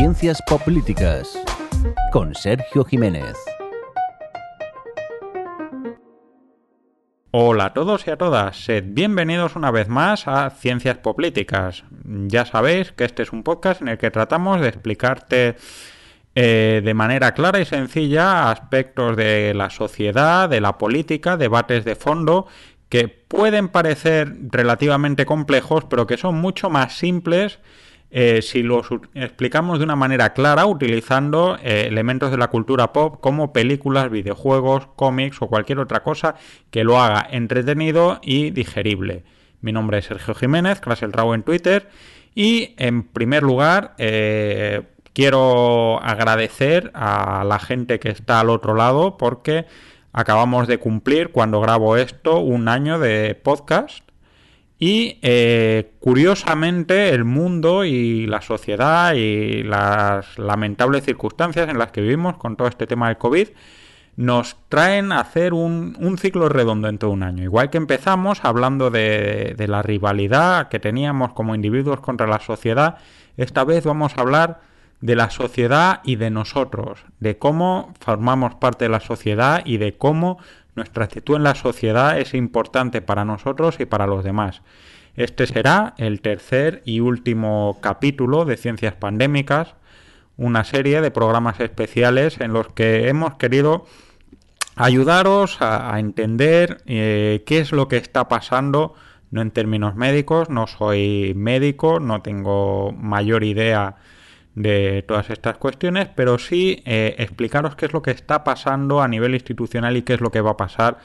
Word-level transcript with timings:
Ciencias 0.00 0.40
Políticas 0.48 1.38
con 2.10 2.34
Sergio 2.34 2.86
Jiménez. 2.86 3.36
Hola 7.32 7.66
a 7.66 7.74
todos 7.74 8.06
y 8.06 8.10
a 8.10 8.16
todas, 8.16 8.64
sed 8.64 8.84
bienvenidos 8.86 9.56
una 9.56 9.70
vez 9.70 9.88
más 9.88 10.26
a 10.26 10.48
Ciencias 10.48 10.96
Políticas. 10.96 11.84
Ya 12.02 12.46
sabéis 12.46 12.92
que 12.92 13.04
este 13.04 13.24
es 13.24 13.32
un 13.34 13.42
podcast 13.42 13.82
en 13.82 13.88
el 13.88 13.98
que 13.98 14.10
tratamos 14.10 14.62
de 14.62 14.68
explicarte 14.68 15.56
eh, 16.34 16.80
de 16.82 16.94
manera 16.94 17.34
clara 17.34 17.60
y 17.60 17.66
sencilla 17.66 18.50
aspectos 18.50 19.18
de 19.18 19.52
la 19.52 19.68
sociedad, 19.68 20.48
de 20.48 20.62
la 20.62 20.78
política, 20.78 21.36
debates 21.36 21.84
de 21.84 21.94
fondo 21.94 22.46
que 22.88 23.08
pueden 23.08 23.68
parecer 23.68 24.34
relativamente 24.48 25.26
complejos, 25.26 25.84
pero 25.84 26.06
que 26.06 26.16
son 26.16 26.36
mucho 26.36 26.70
más 26.70 26.96
simples 26.96 27.58
eh, 28.12 28.42
si 28.42 28.62
los 28.62 28.88
explicamos 29.14 29.78
de 29.78 29.84
una 29.84 29.94
manera 29.94 30.32
clara 30.32 30.66
utilizando 30.66 31.56
eh, 31.62 31.84
elementos 31.86 32.32
de 32.32 32.38
la 32.38 32.48
cultura 32.48 32.92
pop 32.92 33.20
como 33.20 33.52
películas, 33.52 34.10
videojuegos, 34.10 34.88
cómics 34.96 35.40
o 35.40 35.46
cualquier 35.46 35.78
otra 35.78 36.02
cosa 36.02 36.34
que 36.70 36.82
lo 36.82 37.00
haga 37.00 37.26
entretenido 37.30 38.18
y 38.22 38.50
digerible. 38.50 39.22
Mi 39.60 39.72
nombre 39.72 39.98
es 39.98 40.06
Sergio 40.06 40.34
Jiménez, 40.34 40.80
clase 40.80 41.04
el 41.04 41.12
Rabo 41.12 41.34
en 41.34 41.44
Twitter 41.44 41.88
y 42.34 42.74
en 42.78 43.04
primer 43.04 43.44
lugar 43.44 43.94
eh, 43.98 44.82
quiero 45.12 46.02
agradecer 46.02 46.90
a 46.94 47.44
la 47.44 47.60
gente 47.60 48.00
que 48.00 48.08
está 48.08 48.40
al 48.40 48.50
otro 48.50 48.74
lado 48.74 49.18
porque 49.18 49.66
acabamos 50.12 50.66
de 50.66 50.78
cumplir 50.78 51.30
cuando 51.30 51.60
grabo 51.60 51.96
esto 51.96 52.40
un 52.40 52.68
año 52.68 52.98
de 52.98 53.36
podcast 53.36 54.09
y 54.82 55.18
eh, 55.20 55.92
curiosamente 56.00 57.10
el 57.10 57.26
mundo 57.26 57.84
y 57.84 58.26
la 58.26 58.40
sociedad 58.40 59.12
y 59.12 59.62
las 59.62 60.38
lamentables 60.38 61.04
circunstancias 61.04 61.68
en 61.68 61.78
las 61.78 61.92
que 61.92 62.00
vivimos 62.00 62.38
con 62.38 62.56
todo 62.56 62.66
este 62.66 62.86
tema 62.86 63.08
del 63.08 63.18
COVID 63.18 63.48
nos 64.16 64.56
traen 64.70 65.12
a 65.12 65.20
hacer 65.20 65.52
un, 65.52 66.16
ciclo 66.18 66.48
redondo 66.48 66.88
en 66.88 66.96
todo 66.96 67.10
un 67.10 67.22
año. 67.22 67.42
Igual 67.44 67.68
que 67.68 67.76
empezamos 67.76 68.40
hablando 68.42 68.90
de, 68.90 69.54
de 69.56 69.68
la 69.68 69.82
rivalidad 69.82 70.68
que 70.68 70.80
teníamos 70.80 71.34
como 71.34 71.54
individuos 71.54 72.00
contra 72.00 72.26
la 72.26 72.40
sociedad, 72.40 72.96
esta 73.36 73.64
vez 73.64 73.84
vamos 73.84 74.16
a 74.16 74.22
hablar 74.22 74.60
de 75.00 75.16
la 75.16 75.30
sociedad 75.30 76.00
y 76.04 76.16
de 76.16 76.30
nosotros, 76.30 77.04
de 77.20 77.38
cómo 77.38 77.94
formamos 78.00 78.54
parte 78.54 78.86
de 78.86 78.90
la 78.90 79.00
sociedad 79.00 79.62
y 79.64 79.78
de 79.78 79.96
cómo 79.96 80.38
nuestra 80.74 81.04
actitud 81.04 81.36
en 81.36 81.42
la 81.42 81.54
sociedad 81.54 82.18
es 82.18 82.34
importante 82.34 83.02
para 83.02 83.24
nosotros 83.24 83.76
y 83.80 83.86
para 83.86 84.06
los 84.06 84.24
demás. 84.24 84.62
Este 85.16 85.46
será 85.46 85.94
el 85.98 86.20
tercer 86.20 86.82
y 86.84 87.00
último 87.00 87.78
capítulo 87.80 88.44
de 88.44 88.56
Ciencias 88.56 88.94
Pandémicas, 88.94 89.74
una 90.36 90.64
serie 90.64 91.00
de 91.00 91.10
programas 91.10 91.60
especiales 91.60 92.40
en 92.40 92.52
los 92.52 92.68
que 92.68 93.08
hemos 93.08 93.34
querido 93.34 93.84
ayudaros 94.76 95.60
a, 95.60 95.98
entender 95.98 96.78
eh, 96.86 97.42
qué 97.44 97.58
es 97.58 97.72
lo 97.72 97.88
que 97.88 97.98
está 97.98 98.28
pasando, 98.28 98.94
no 99.30 99.42
en 99.42 99.50
términos 99.50 99.96
médicos, 99.96 100.48
no 100.48 100.66
soy 100.66 101.34
médico, 101.36 102.00
no 102.00 102.22
tengo 102.22 102.92
mayor 102.92 103.44
idea 103.44 103.96
de 104.54 105.04
todas 105.06 105.30
estas 105.30 105.58
cuestiones, 105.58 106.08
pero 106.14 106.38
sí 106.38 106.82
eh, 106.84 107.14
explicaros 107.18 107.76
qué 107.76 107.86
es 107.86 107.92
lo 107.92 108.02
que 108.02 108.10
está 108.10 108.44
pasando 108.44 109.00
a 109.00 109.08
nivel 109.08 109.34
institucional 109.34 109.96
y 109.96 110.02
qué 110.02 110.14
es 110.14 110.20
lo 110.20 110.30
que 110.30 110.40
va 110.40 110.52
a 110.52 110.56
pasar 110.56 110.98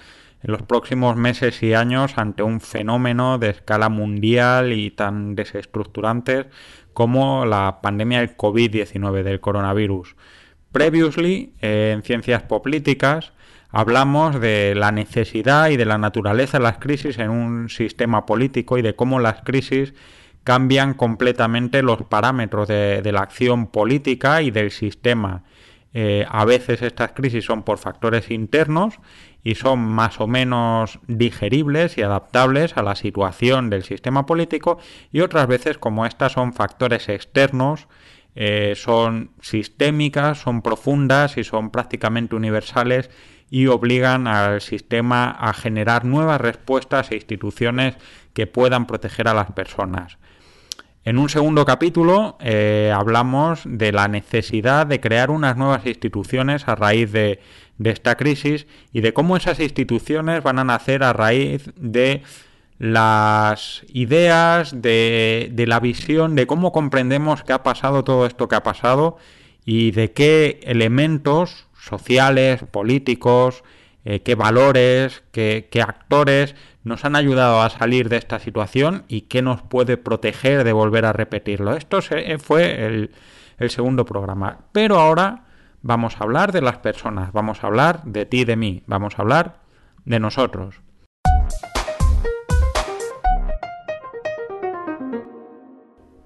en 0.43 0.51
los 0.51 0.61
próximos 0.61 1.15
meses 1.15 1.61
y 1.63 1.73
años 1.73 2.17
ante 2.17 2.44
un 2.44 2.61
fenómeno 2.61 3.38
de 3.38 3.50
escala 3.50 3.89
mundial 3.89 4.73
y 4.73 4.91
tan 4.91 5.35
desestructurante 5.35 6.45
como 6.94 7.45
la 7.45 7.79
pandemia 7.81 8.19
del 8.19 8.38
COVID-19 8.38 9.23
del 9.23 9.39
coronavirus. 9.39 10.16
Previously, 10.72 11.53
eh, 11.61 11.91
en 11.95 12.03
Ciencias 12.03 12.44
Políticas, 12.44 13.34
hablamos 13.69 14.39
de 14.39 14.73
la 14.75 14.91
necesidad 14.91 15.69
y 15.69 15.78
de 15.78 15.85
la 15.85 15.97
naturaleza 15.97 16.57
de 16.57 16.63
las 16.63 16.78
crisis 16.78 17.17
en 17.17 17.29
un 17.29 17.69
sistema 17.69 18.25
político 18.25 18.78
y 18.78 18.81
de 18.81 18.95
cómo 18.95 19.19
las 19.19 19.41
crisis 19.41 19.94
cambian 20.45 20.94
completamente 20.94 21.81
los 21.81 22.03
parámetros 22.03 22.67
de, 22.67 23.11
la 23.11 23.22
acción 23.22 23.66
política 23.66 24.44
y 24.44 24.51
del 24.51 24.69
sistema. 24.69 25.44
Eh, 25.91 26.23
a 26.29 26.45
veces 26.45 26.83
estas 26.83 27.13
crisis 27.13 27.44
son 27.44 27.63
por 27.63 27.79
factores 27.79 28.29
internos 28.29 29.00
y 29.44 29.55
son 29.55 29.79
más 29.79 30.22
o 30.22 30.28
menos 30.28 31.00
digeribles 31.07 31.97
y 31.97 32.03
adaptables 32.03 32.78
a 32.78 32.84
la 32.84 32.95
situación 32.95 33.72
del 33.72 33.84
sistema 33.84 34.28
político 34.28 34.78
y 35.11 35.22
otras 35.22 35.47
veces 35.47 35.79
como 35.79 36.05
estas 36.05 36.34
son 36.34 36.53
factores 36.53 37.09
externos, 37.09 37.88
eh, 38.35 38.73
son 38.75 39.31
sistémicas, 39.41 40.38
son 40.41 40.61
profundas 40.61 41.38
y 41.38 41.44
son 41.44 41.72
prácticamente 41.72 42.35
universales 42.35 43.09
y 43.50 43.66
obligan 43.66 44.28
al 44.28 44.61
sistema 44.61 45.31
a 45.31 45.53
generar 45.53 46.05
nuevas 46.05 46.39
respuestas 46.39 47.09
e 47.09 47.16
instituciones 47.16 47.95
que 48.34 48.45
puedan 48.45 48.85
proteger 48.85 49.28
a 49.28 49.34
las 49.34 49.51
personas. 49.53 50.19
En 51.05 51.19
un 51.19 51.29
segundo 51.29 51.66
capítulo 51.66 52.35
eh, 52.39 52.91
hablamos 52.91 53.61
de 53.63 53.91
la 53.91 54.07
necesidad 54.07 54.88
de 54.88 54.99
crear 54.99 55.29
unas 55.29 55.55
nuevas 55.55 55.85
instituciones 55.85 56.67
a 56.67 56.73
raíz 56.73 57.11
de, 57.11 57.39
esta 57.83 58.16
crisis 58.16 58.66
y 58.91 59.01
de 59.01 59.13
cómo 59.13 59.38
esas 59.38 59.59
instituciones 59.59 60.41
van 60.41 60.57
a 60.57 60.63
nacer 60.63 61.03
a 61.03 61.13
raíz 61.13 61.69
de 61.75 62.23
las 62.79 63.83
ideas, 63.93 64.81
de, 64.81 65.53
la 65.67 65.79
visión, 65.79 66.33
de 66.33 66.47
cómo 66.47 66.71
comprendemos 66.71 67.43
qué 67.43 67.53
ha 67.53 67.61
pasado 67.61 68.03
todo 68.03 68.25
esto 68.25 68.47
que 68.47 68.55
ha 68.55 68.63
pasado 68.63 69.17
y 69.63 69.91
de 69.91 70.11
qué 70.11 70.59
elementos 70.63 71.67
sociales, 71.79 72.63
políticos, 72.72 73.63
eh, 74.05 74.21
qué 74.21 74.35
valores, 74.35 75.23
qué, 75.31 75.67
qué 75.71 75.81
actores 75.81 76.55
nos 76.83 77.03
han 77.03 77.16
ayudado 77.16 77.61
a 77.61 77.69
salir 77.69 78.07
de 78.07 78.17
esta 78.17 78.39
situación 78.39 79.03
y 79.07 79.21
qué 79.21 79.41
nos 79.41 79.63
puede 79.63 79.97
proteger 79.97 80.63
de 80.63 80.71
volver 80.71 81.05
a 81.05 81.13
repetirlo. 81.13 81.75
Esto 81.75 81.99
eh, 82.11 82.38
fue 82.38 82.85
el, 82.85 83.11
el 83.57 83.69
segundo 83.71 84.05
programa. 84.05 84.59
Pero 84.71 84.99
ahora 84.99 85.45
vamos 85.81 86.16
a 86.16 86.23
hablar 86.23 86.51
de 86.51 86.61
las 86.61 86.77
personas, 86.77 87.33
vamos 87.33 87.63
a 87.63 87.67
hablar 87.67 88.03
de 88.03 88.25
ti 88.25 88.45
de 88.45 88.55
mí, 88.55 88.83
vamos 88.85 89.17
a 89.17 89.23
hablar 89.23 89.59
de 90.05 90.19
nosotros. 90.19 90.84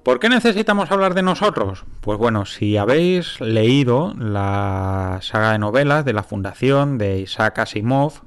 ¿Por 0.09 0.19
qué 0.19 0.27
necesitamos 0.27 0.89
hablar 0.89 1.13
de 1.13 1.21
nosotros? 1.21 1.85
Pues 2.01 2.17
bueno, 2.17 2.47
si 2.47 2.77
habéis 2.77 3.39
leído 3.39 4.15
la 4.17 5.19
saga 5.21 5.51
de 5.51 5.59
novelas 5.59 6.03
de 6.03 6.13
la 6.13 6.23
Fundación 6.23 6.97
de 6.97 7.19
Isaac 7.19 7.59
Asimov, 7.59 8.23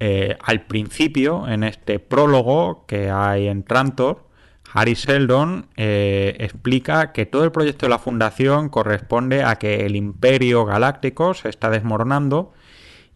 eh, 0.00 0.38
al 0.42 0.62
principio, 0.62 1.46
en 1.46 1.62
este 1.62 1.98
prólogo 1.98 2.86
que 2.86 3.10
hay 3.10 3.48
en 3.48 3.64
Trantor, 3.64 4.26
Harry 4.72 4.94
Sheldon 4.94 5.66
eh, 5.76 6.36
explica 6.38 7.12
que 7.12 7.26
todo 7.26 7.44
el 7.44 7.52
proyecto 7.52 7.84
de 7.84 7.90
la 7.90 7.98
Fundación 7.98 8.70
corresponde 8.70 9.44
a 9.44 9.56
que 9.56 9.84
el 9.84 9.96
imperio 9.96 10.64
galáctico 10.64 11.34
se 11.34 11.50
está 11.50 11.68
desmoronando 11.68 12.54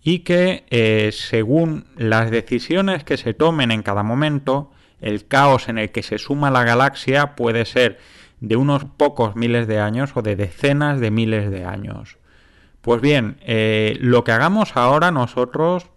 y 0.03 0.19
que 0.19 0.67
eh, 0.69 1.09
según 1.11 1.87
las 1.97 2.31
decisiones 2.31 3.03
que 3.03 3.17
se 3.17 3.33
tomen 3.33 3.71
en 3.71 3.83
cada 3.83 4.03
momento, 4.03 4.73
el 5.01 5.27
caos 5.27 5.69
en 5.69 5.79
el 5.79 5.91
que 5.91 6.03
se 6.03 6.19
suma 6.19 6.51
la 6.51 6.65
galaxia 6.65 7.37
puede 7.37 7.65
ser 7.65 7.99
de 8.41 8.57
unos 8.57 8.85
pocos 8.85 9.37
miles 9.37 9.67
de 9.67 9.81
años 9.81 10.13
o 10.15 10.23
de 10.23 10.37
decenas 10.37 11.01
de 11.01 11.11
miles 11.11 11.51
de 11.51 11.65
años. 11.65 12.19
Pues 12.81 13.01
bien, 13.01 13.39
lo 14.01 14.25
que 14.25 14.33
hagamos 14.33 14.77
ahora 14.77 15.11
nosotros 15.11 15.91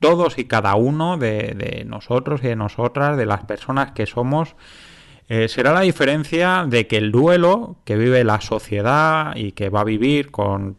todos 0.00 0.38
y 0.38 0.44
cada 0.44 0.74
uno 0.74 1.16
de, 1.16 1.84
nosotros 1.86 2.42
y 2.42 2.48
de 2.48 2.56
nosotras, 2.56 3.16
de 3.16 3.26
las 3.26 3.44
personas 3.44 3.92
que 3.92 4.06
somos, 4.06 4.54
eh, 5.28 5.48
será 5.48 5.72
la 5.72 5.80
diferencia 5.80 6.66
de 6.68 6.86
que 6.86 6.98
el 6.98 7.10
duelo 7.10 7.76
que 7.84 7.96
vive 7.96 8.22
la 8.22 8.40
sociedad 8.40 9.34
y 9.34 9.52
que 9.52 9.70
va 9.70 9.80
a 9.80 9.84
vivir 9.84 10.30
con 10.30 10.78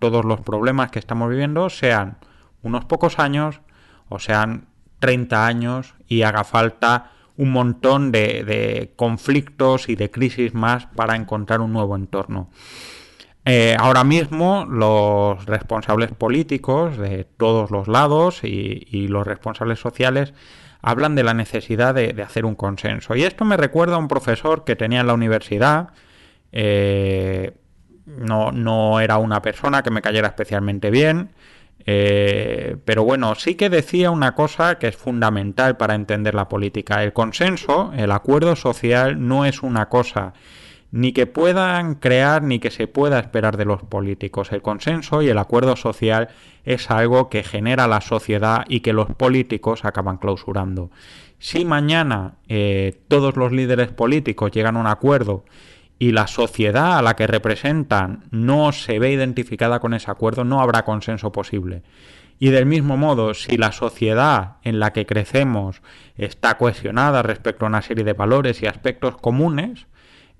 todos 0.00 0.24
los 0.24 0.40
problemas 0.40 0.90
que 0.90 0.98
estamos 0.98 1.30
viviendo 1.30 1.70
sean 1.70 2.18
unos 2.62 2.84
pocos 2.84 3.20
años 3.20 3.60
o 4.08 4.18
sean 4.18 4.66
30 4.98 5.46
años 5.46 5.94
y 6.16 6.22
haga 6.22 6.44
falta 6.44 7.12
un 7.36 7.50
montón 7.50 8.12
de 8.12 8.92
conflictos 8.96 9.88
y 9.88 9.96
de 9.96 10.10
crisis 10.10 10.54
más 10.54 10.86
para 10.86 11.16
encontrar 11.16 11.60
un 11.60 11.72
nuevo 11.72 11.96
entorno. 11.96 12.50
Eh, 13.44 13.76
ahora 13.78 14.04
mismo 14.04 14.64
los 14.66 15.44
responsables 15.46 16.12
políticos 16.12 16.96
de 16.96 17.24
todos 17.24 17.72
los 17.72 17.88
lados 17.88 18.44
y, 18.44 19.08
los 19.08 19.26
responsables 19.26 19.80
sociales 19.80 20.32
hablan 20.80 21.16
de 21.16 21.24
la 21.24 21.34
necesidad 21.34 21.94
de, 21.94 22.22
hacer 22.22 22.44
un 22.44 22.54
consenso. 22.54 23.16
Y 23.16 23.24
esto 23.24 23.44
me 23.44 23.56
recuerda 23.56 23.96
a 23.96 23.98
un 23.98 24.08
profesor 24.08 24.64
que 24.64 24.76
tenía 24.76 25.00
en 25.00 25.08
la 25.08 25.14
universidad. 25.14 25.88
Eh, 26.52 27.52
no, 28.06 28.52
no, 28.52 29.00
era 29.00 29.18
una 29.18 29.42
persona 29.42 29.82
que 29.82 29.90
me 29.90 30.02
cayera 30.02 30.28
especialmente 30.28 30.90
bien. 30.90 31.30
Eh, 31.86 32.76
pero 32.84 33.04
bueno, 33.04 33.34
sí 33.34 33.54
que 33.54 33.70
decía 33.70 34.10
una 34.10 34.34
cosa 34.34 34.78
que 34.78 34.88
es 34.88 34.96
fundamental 34.96 35.76
para 35.76 35.94
entender 35.94 36.34
la 36.34 36.48
política. 36.48 37.02
El 37.02 37.12
consenso, 37.12 37.92
el 37.96 38.12
acuerdo 38.12 38.56
social, 38.56 39.26
no 39.26 39.44
es 39.44 39.62
una 39.62 39.88
cosa 39.88 40.34
ni 40.92 41.12
que 41.12 41.26
puedan 41.26 41.94
crear 41.94 42.42
ni 42.42 42.58
que 42.58 42.70
se 42.70 42.86
pueda 42.86 43.18
esperar 43.18 43.56
de 43.56 43.64
los 43.64 43.82
políticos. 43.82 44.52
El 44.52 44.60
consenso 44.60 45.22
y 45.22 45.28
el 45.30 45.38
acuerdo 45.38 45.74
social 45.74 46.28
es 46.64 46.90
algo 46.90 47.30
que 47.30 47.42
genera 47.42 47.88
la 47.88 48.02
sociedad 48.02 48.64
y 48.68 48.80
que 48.80 48.92
los 48.92 49.08
políticos 49.08 49.86
acaban 49.86 50.18
clausurando. 50.18 50.90
Si 51.38 51.64
mañana 51.64 52.34
eh, 52.46 53.00
todos 53.08 53.36
los 53.36 53.52
líderes 53.52 53.90
políticos 53.90 54.52
llegan 54.52 54.76
a 54.76 54.80
un 54.80 54.86
acuerdo 54.86 55.44
y 56.02 56.10
la 56.10 56.26
sociedad 56.26 56.98
a 56.98 57.02
la 57.02 57.14
que 57.14 57.28
representan 57.28 58.24
no 58.32 58.72
se 58.72 58.98
ve 58.98 59.12
identificada 59.12 59.78
con 59.78 59.94
ese 59.94 60.10
acuerdo, 60.10 60.42
no 60.42 60.60
habrá 60.60 60.84
consenso 60.84 61.30
posible. 61.30 61.84
Y 62.40 62.50
del 62.50 62.66
mismo 62.66 62.96
modo, 62.96 63.34
si 63.34 63.56
la 63.56 63.70
sociedad 63.70 64.56
en 64.64 64.80
la 64.80 64.92
que 64.92 65.06
crecemos 65.06 65.80
está 66.16 66.58
cohesionada 66.58 67.22
respecto 67.22 67.64
a 67.64 67.68
una 67.68 67.82
serie 67.82 68.02
de 68.02 68.14
valores 68.14 68.64
y 68.64 68.66
aspectos 68.66 69.16
comunes, 69.16 69.86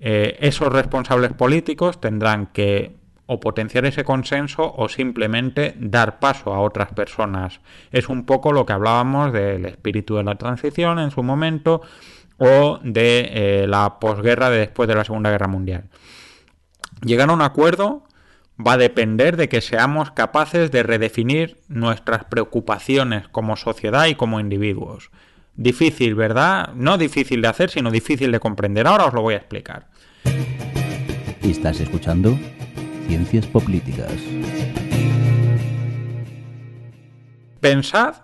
eh, 0.01 0.35
esos 0.41 0.67
responsables 0.67 1.31
políticos 1.31 2.01
tendrán 2.01 2.47
que 2.47 2.97
o 3.25 3.39
potenciar 3.39 3.85
ese 3.85 4.03
consenso 4.03 4.73
o 4.75 4.89
simplemente 4.89 5.75
dar 5.79 6.19
paso 6.19 6.53
a 6.53 6.59
otras 6.59 6.91
personas. 6.91 7.61
Es 7.93 8.09
un 8.09 8.25
poco 8.25 8.51
lo 8.51 8.65
que 8.65 8.73
hablábamos 8.73 9.31
del 9.31 9.65
espíritu 9.65 10.17
de 10.17 10.25
la 10.25 10.35
transición 10.35 10.99
en 10.99 11.11
su 11.11 11.23
momento 11.23 11.83
o 12.37 12.79
de 12.83 13.29
eh, 13.33 13.67
la 13.67 13.99
posguerra 13.99 14.49
de 14.49 14.59
después 14.59 14.87
de 14.87 14.95
la 14.95 15.03
Segunda 15.03 15.31
Guerra 15.31 15.47
Mundial. 15.47 15.85
Llegar 17.03 17.29
a 17.29 17.33
un 17.33 17.41
acuerdo 17.41 18.03
va 18.59 18.73
a 18.73 18.77
depender 18.77 19.37
de 19.37 19.49
que 19.49 19.61
seamos 19.61 20.11
capaces 20.11 20.71
de 20.71 20.83
redefinir 20.83 21.57
nuestras 21.67 22.23
preocupaciones 22.25 23.27
como 23.27 23.55
sociedad 23.55 24.05
y 24.05 24.15
como 24.15 24.39
individuos. 24.39 25.11
Difícil, 25.55 26.15
¿verdad? 26.15 26.73
No 26.73 26.97
difícil 26.97 27.41
de 27.41 27.47
hacer, 27.47 27.69
sino 27.69 27.91
difícil 27.91 28.31
de 28.31 28.39
comprender. 28.39 28.87
Ahora 28.87 29.05
os 29.05 29.13
lo 29.13 29.21
voy 29.21 29.35
a 29.35 29.37
explicar. 29.37 29.87
Estás 31.41 31.79
escuchando 31.79 32.37
Ciencias 33.07 33.45
Políticas. 33.47 34.13
Pensad 37.59 38.15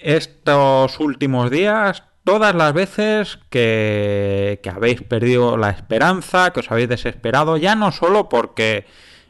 estos 0.00 1.00
últimos 1.00 1.50
días 1.50 2.02
todas 2.28 2.54
las 2.54 2.74
veces 2.74 3.38
que, 3.48 4.60
que, 4.62 4.68
habéis 4.68 5.00
perdido 5.00 5.56
la 5.56 5.70
esperanza, 5.70 6.50
que 6.52 6.60
os 6.60 6.70
habéis 6.70 6.90
desesperado, 6.90 7.56
ya 7.56 7.74
no 7.74 7.90
solo 7.90 8.28
porque 8.28 8.84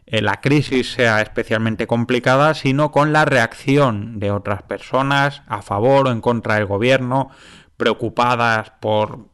eh, 0.07 0.21
la 0.21 0.41
crisis 0.41 0.95
sea 0.95 1.23
especialmente 1.23 1.87
complicada, 1.87 2.55
sino 2.55 2.91
con 2.91 3.13
la 3.13 3.25
reacción 3.25 4.19
de 4.19 4.33
otras 4.33 4.65
personas 4.65 5.43
a 5.47 5.63
favor 5.63 6.09
o 6.09 6.11
en 6.11 6.21
contra 6.21 6.57
del 6.57 6.67
gobierno, 6.67 7.31
preocupadas 7.77 8.73
por 8.81 9.29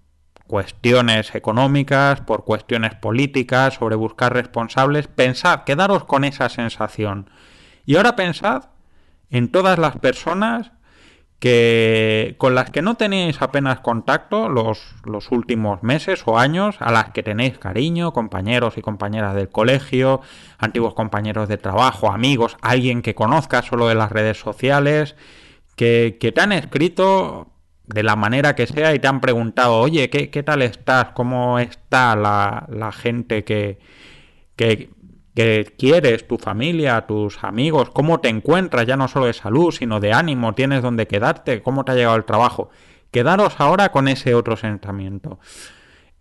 cuestiones 0.46 1.34
económicas, 1.34 2.20
por 2.20 2.44
cuestiones 2.44 2.94
políticas, 2.96 3.76
sobre 3.76 3.96
buscar 3.96 4.34
responsables. 4.34 5.06
Pensad, 5.06 5.64
quedaros 5.64 6.04
con 6.04 6.24
esa 6.24 6.50
sensación. 6.50 7.30
Y 7.86 7.96
ahora 7.96 8.14
pensad 8.14 8.64
en 9.30 9.50
todas 9.50 9.78
las 9.78 9.96
personas 9.96 10.72
que 11.44 12.36
con 12.38 12.54
las 12.54 12.70
que 12.70 12.80
no 12.80 12.94
tenéis 12.94 13.42
apenas 13.42 13.80
contacto 13.80 14.48
los, 14.48 14.80
los, 15.04 15.30
últimos 15.30 15.82
meses 15.82 16.22
o 16.24 16.38
años, 16.38 16.76
a 16.80 16.90
las 16.90 17.10
que 17.10 17.22
tenéis 17.22 17.58
cariño, 17.58 18.14
compañeros 18.14 18.78
y 18.78 18.80
compañeras 18.80 19.34
del 19.34 19.50
colegio, 19.50 20.22
antiguos 20.56 20.94
compañeros 20.94 21.46
de 21.50 21.58
trabajo, 21.58 22.10
amigos, 22.10 22.56
alguien 22.62 23.02
que 23.02 23.14
conozcas 23.14 23.66
solo 23.66 23.88
de 23.88 23.94
las 23.94 24.10
redes 24.10 24.38
sociales, 24.38 25.16
que, 25.76 26.16
que 26.18 26.32
te 26.32 26.40
han 26.40 26.52
escrito 26.52 27.48
de 27.88 28.02
la 28.02 28.16
manera 28.16 28.54
que 28.54 28.66
sea 28.66 28.94
y 28.94 28.98
te 28.98 29.08
han 29.08 29.20
preguntado, 29.20 29.74
oye, 29.74 30.08
¿qué, 30.08 30.30
qué 30.30 30.42
tal 30.42 30.62
estás? 30.62 31.08
¿Cómo 31.10 31.58
está 31.58 32.16
la, 32.16 32.64
la 32.70 32.90
gente 32.90 33.44
que, 33.44 33.78
que, 34.56 34.88
que 35.34 35.74
quieres, 35.76 36.28
tu 36.28 36.38
familia, 36.38 37.06
tus 37.06 37.42
amigos, 37.42 37.90
cómo 37.90 38.20
te 38.20 38.28
encuentras, 38.28 38.86
ya 38.86 38.96
no 38.96 39.08
solo 39.08 39.26
de 39.26 39.32
salud, 39.32 39.72
sino 39.72 39.98
de 40.00 40.12
ánimo, 40.12 40.54
tienes 40.54 40.82
donde 40.82 41.06
quedarte, 41.06 41.62
cómo 41.62 41.84
te 41.84 41.92
ha 41.92 41.96
llegado 41.96 42.16
el 42.16 42.24
trabajo. 42.24 42.70
Quedaros 43.10 43.54
ahora 43.58 43.90
con 43.90 44.08
ese 44.08 44.34
otro 44.34 44.56
sentimiento. 44.56 45.40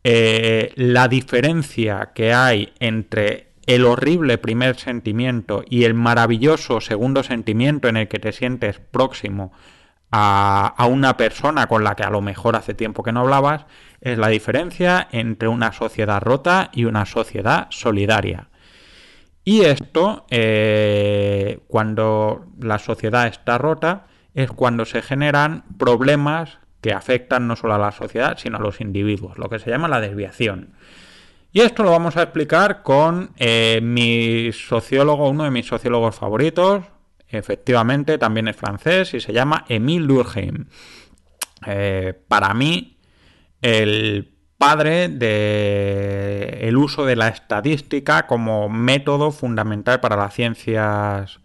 Eh, 0.03 0.73
la 0.75 1.07
diferencia 1.07 2.11
que 2.13 2.33
hay 2.33 2.73
entre 2.79 3.53
el 3.65 3.85
horrible 3.85 4.37
primer 4.37 4.75
sentimiento 4.75 5.63
y 5.69 5.85
el 5.85 5.93
maravilloso 5.93 6.81
segundo 6.81 7.23
sentimiento 7.23 7.87
en 7.87 7.97
el 7.97 8.07
que 8.07 8.19
te 8.19 8.33
sientes 8.33 8.79
próximo 8.79 9.53
a, 10.11 10.73
a, 10.77 10.85
una 10.87 11.15
persona 11.15 11.67
con 11.67 11.83
la 11.83 11.95
que 11.95 12.03
a 12.03 12.09
lo 12.09 12.19
mejor 12.21 12.55
hace 12.55 12.73
tiempo 12.73 13.03
que 13.03 13.13
no 13.13 13.21
hablabas, 13.21 13.65
es 14.01 14.17
la 14.17 14.27
diferencia 14.27 15.07
entre 15.11 15.47
una 15.47 15.71
sociedad 15.71 16.21
rota 16.21 16.69
y 16.73 16.83
una 16.85 17.05
sociedad 17.05 17.67
solidaria. 17.69 18.49
Y 19.45 19.61
esto, 19.61 20.25
eh, 20.29 21.59
cuando 21.67 22.45
la 22.59 22.79
sociedad 22.79 23.27
está 23.27 23.57
rota, 23.57 24.07
es 24.33 24.51
cuando 24.51 24.85
se 24.85 25.01
generan 25.01 25.63
problemas 25.77 26.59
que 26.81 26.93
afectan 26.93 27.47
no 27.47 27.55
solo 27.55 27.75
a 27.75 27.77
la 27.77 27.91
sociedad, 27.91 28.37
sino 28.37 28.57
a 28.57 28.61
los 28.61 28.81
individuos, 28.81 29.37
lo 29.37 29.49
que 29.49 29.59
se 29.59 29.69
llama 29.69 29.87
la 29.87 30.01
desviación. 30.01 30.73
Y 31.51 31.61
esto 31.61 31.83
lo 31.83 31.91
vamos 31.91 32.17
a 32.17 32.23
explicar 32.23 32.81
con 32.81 33.31
eh, 33.37 33.79
mi 33.81 34.51
sociólogo, 34.51 35.29
uno 35.29 35.43
de 35.43 35.51
mis 35.51 35.67
sociólogos 35.67 36.15
favoritos, 36.15 36.83
efectivamente 37.27 38.17
también 38.17 38.47
es 38.47 38.55
francés 38.55 39.13
y 39.13 39.19
se 39.19 39.33
llama 39.33 39.65
Émile 39.69 40.07
Durkheim. 40.07 40.65
Eh, 41.65 42.13
para 42.27 42.53
mí, 42.53 42.97
el 43.61 44.32
padre 44.65 45.09
de 45.09 46.59
el 46.61 46.77
uso 46.77 47.05
de 47.05 47.17
la 47.17 47.27
estadística 47.27 48.27
como 48.27 48.69
método 48.69 49.31
fundamental 49.31 49.99
para 49.99 50.15
las 50.15 50.33
ciencias 50.33 51.41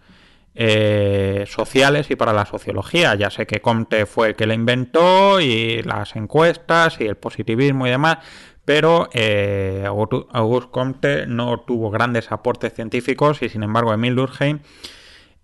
eh, 0.54 1.44
sociales 1.48 2.12
y 2.12 2.16
para 2.16 2.32
la 2.32 2.46
sociología. 2.46 3.16
Ya 3.16 3.30
sé 3.30 3.44
que 3.46 3.60
Comte 3.60 4.06
fue 4.06 4.28
el 4.28 4.36
que 4.36 4.46
la 4.46 4.54
inventó 4.54 5.40
y 5.40 5.82
las 5.82 6.14
encuestas 6.14 7.00
y 7.00 7.06
el 7.06 7.16
positivismo 7.16 7.88
y 7.88 7.90
demás, 7.90 8.18
pero 8.64 9.08
eh, 9.12 9.84
Auguste 9.86 10.70
Comte 10.70 11.26
no 11.26 11.60
tuvo 11.60 11.90
grandes 11.90 12.30
aportes 12.30 12.72
científicos 12.74 13.42
y 13.42 13.48
sin 13.48 13.64
embargo 13.64 13.92
Emile 13.92 14.14
Durkheim 14.14 14.60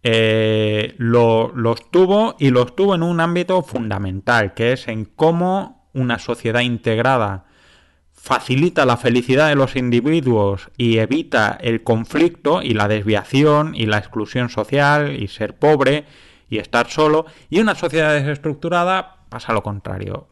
eh, 0.05 0.95
lo, 0.99 1.51
los 1.57 1.91
tuvo 1.91 2.37
y 2.39 2.51
los 2.51 2.77
tuvo 2.77 2.95
en 2.95 3.03
un 3.03 3.19
ámbito 3.19 3.63
fundamental, 3.63 4.55
que 4.55 4.75
es 4.75 4.87
en 4.87 5.07
cómo 5.07 5.89
una 5.93 6.21
sociedad 6.21 6.61
integrada 6.61 7.44
facilita 8.25 8.87
la 8.87 8.97
felicidad 8.97 9.51
de 9.51 9.55
los 9.55 9.77
individuos 9.77 10.71
y 10.79 10.97
evita 10.97 11.59
el 11.61 11.83
conflicto 11.83 12.63
y 12.63 12.73
la 12.73 12.89
desviación 12.89 13.75
y 13.75 13.85
la 13.85 13.99
exclusión 13.99 14.49
social 14.49 15.15
y 15.23 15.29
ser 15.29 15.59
pobre 15.59 16.07
y 16.49 16.57
estar 16.57 16.89
solo, 16.89 17.27
y 17.51 17.61
una 17.61 17.75
sociedad 17.75 18.15
desestructurada 18.15 19.19
pasa 19.29 19.53
lo 19.53 19.63
contrario. 19.63 20.29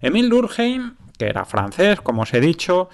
Emile 0.00 0.30
Durkheim, 0.30 0.94
que 1.18 1.26
era 1.26 1.44
francés, 1.44 2.00
como 2.00 2.22
os 2.22 2.32
he 2.32 2.40
dicho, 2.40 2.88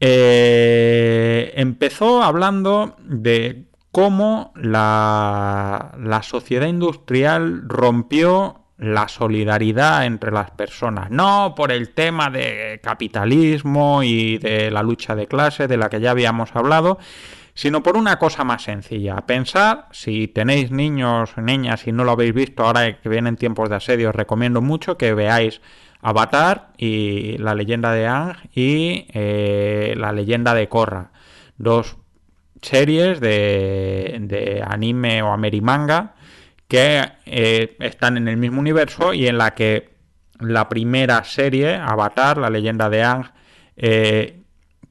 eh, 0.00 1.52
empezó 1.54 2.24
hablando 2.24 2.96
de 3.04 3.66
cómo 3.92 4.52
la, 4.56 5.94
la 5.96 6.24
sociedad 6.24 6.66
industrial 6.66 7.68
rompió 7.68 8.63
la 8.76 9.08
solidaridad 9.08 10.04
entre 10.04 10.32
las 10.32 10.50
personas, 10.50 11.10
no 11.10 11.54
por 11.56 11.70
el 11.70 11.90
tema 11.90 12.30
de 12.30 12.80
capitalismo 12.82 14.02
y 14.02 14.38
de 14.38 14.70
la 14.70 14.82
lucha 14.82 15.14
de 15.14 15.26
clase 15.26 15.68
de 15.68 15.76
la 15.76 15.88
que 15.88 16.00
ya 16.00 16.10
habíamos 16.10 16.54
hablado, 16.56 16.98
sino 17.54 17.84
por 17.84 17.96
una 17.96 18.18
cosa 18.18 18.42
más 18.42 18.62
sencilla. 18.64 19.16
Pensad, 19.26 19.84
si 19.92 20.26
tenéis 20.26 20.72
niños, 20.72 21.36
niñas 21.36 21.86
y 21.86 21.92
no 21.92 22.04
lo 22.04 22.12
habéis 22.12 22.34
visto 22.34 22.64
ahora 22.64 23.00
que 23.00 23.08
vienen 23.08 23.36
tiempos 23.36 23.68
de 23.70 23.76
asedio, 23.76 24.08
os 24.08 24.14
recomiendo 24.14 24.60
mucho 24.60 24.98
que 24.98 25.14
veáis 25.14 25.60
Avatar 26.02 26.72
y 26.76 27.38
la 27.38 27.54
leyenda 27.54 27.92
de 27.92 28.06
Ang 28.06 28.36
y 28.54 29.06
eh, 29.14 29.94
la 29.96 30.12
leyenda 30.12 30.52
de 30.52 30.68
Korra, 30.68 31.12
dos 31.56 31.96
series 32.60 33.20
de, 33.20 34.18
de 34.20 34.64
anime 34.66 35.22
o 35.22 35.28
amerimanga 35.28 36.14
que 36.68 37.04
eh, 37.26 37.76
están 37.80 38.16
en 38.16 38.28
el 38.28 38.36
mismo 38.36 38.60
universo 38.60 39.12
y 39.14 39.26
en 39.26 39.38
la 39.38 39.54
que 39.54 39.94
la 40.40 40.68
primera 40.68 41.24
serie, 41.24 41.76
Avatar, 41.76 42.38
la 42.38 42.50
leyenda 42.50 42.88
de 42.90 43.02
Ang, 43.02 43.30
eh, 43.76 44.40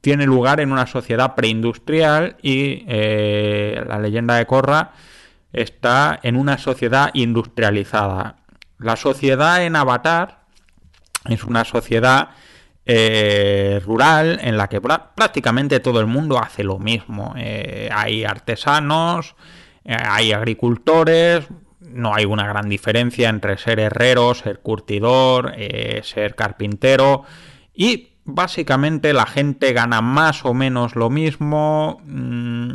tiene 0.02 0.26
lugar 0.26 0.60
en 0.60 0.72
una 0.72 0.88
sociedad 0.88 1.36
preindustrial 1.36 2.38
y 2.42 2.86
eh, 2.88 3.84
la 3.88 4.00
leyenda 4.00 4.36
de 4.36 4.46
Korra 4.46 4.92
está 5.52 6.20
en 6.24 6.36
una 6.36 6.58
sociedad 6.58 7.10
industrializada. 7.14 8.38
La 8.80 8.96
sociedad 8.96 9.64
en 9.64 9.76
Avatar 9.76 10.44
es 11.30 11.44
una 11.44 11.64
sociedad 11.64 12.30
rural 12.86 14.40
en 14.42 14.58
la 14.58 14.68
que 14.68 14.82
prácticamente 14.82 15.80
todo 15.80 16.02
el 16.02 16.08
mundo 16.08 16.38
hace 16.38 16.66
lo 16.66 16.80
mismo. 16.80 17.34
hay 17.36 18.26
artesanos, 18.26 19.36
hay 19.86 20.32
agricultores, 20.32 21.48
no 21.80 22.14
hay 22.14 22.26
una 22.26 22.48
gran 22.48 22.70
diferencia 22.70 23.30
entre 23.30 23.58
ser 23.58 23.80
herrero, 23.80 24.34
ser 24.34 24.60
curtidor, 24.60 25.54
eh, 25.58 26.02
ser 26.04 26.36
carpintero 26.36 27.24
y 27.74 28.10
básicamente 28.26 29.14
la 29.14 29.26
gente 29.26 29.74
gana 29.74 30.02
más 30.02 30.46
o 30.46 30.54
menos 30.54 30.96
lo 30.96 31.10
mismo, 31.10 32.02
mm, 32.06 32.74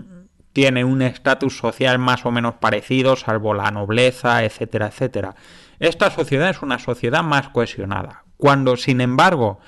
tiene 0.52 0.84
un 0.84 1.02
estatus 1.02 1.56
social 1.56 1.98
más 1.98 2.26
o 2.26 2.30
menos 2.30 2.54
parecido, 2.54 3.16
salvo 3.16 3.54
la 3.54 3.70
nobleza, 3.70 4.44
etcétera, 4.44 4.88
etcétera. 4.88 5.34
Esta 5.78 6.10
sociedad 6.10 6.50
es 6.50 6.62
una 6.62 6.78
sociedad 6.78 7.22
más 7.22 7.48
cohesionada. 7.50 8.24
Cuando, 8.36 8.76
sin 8.76 9.00
embargo, 9.00 9.60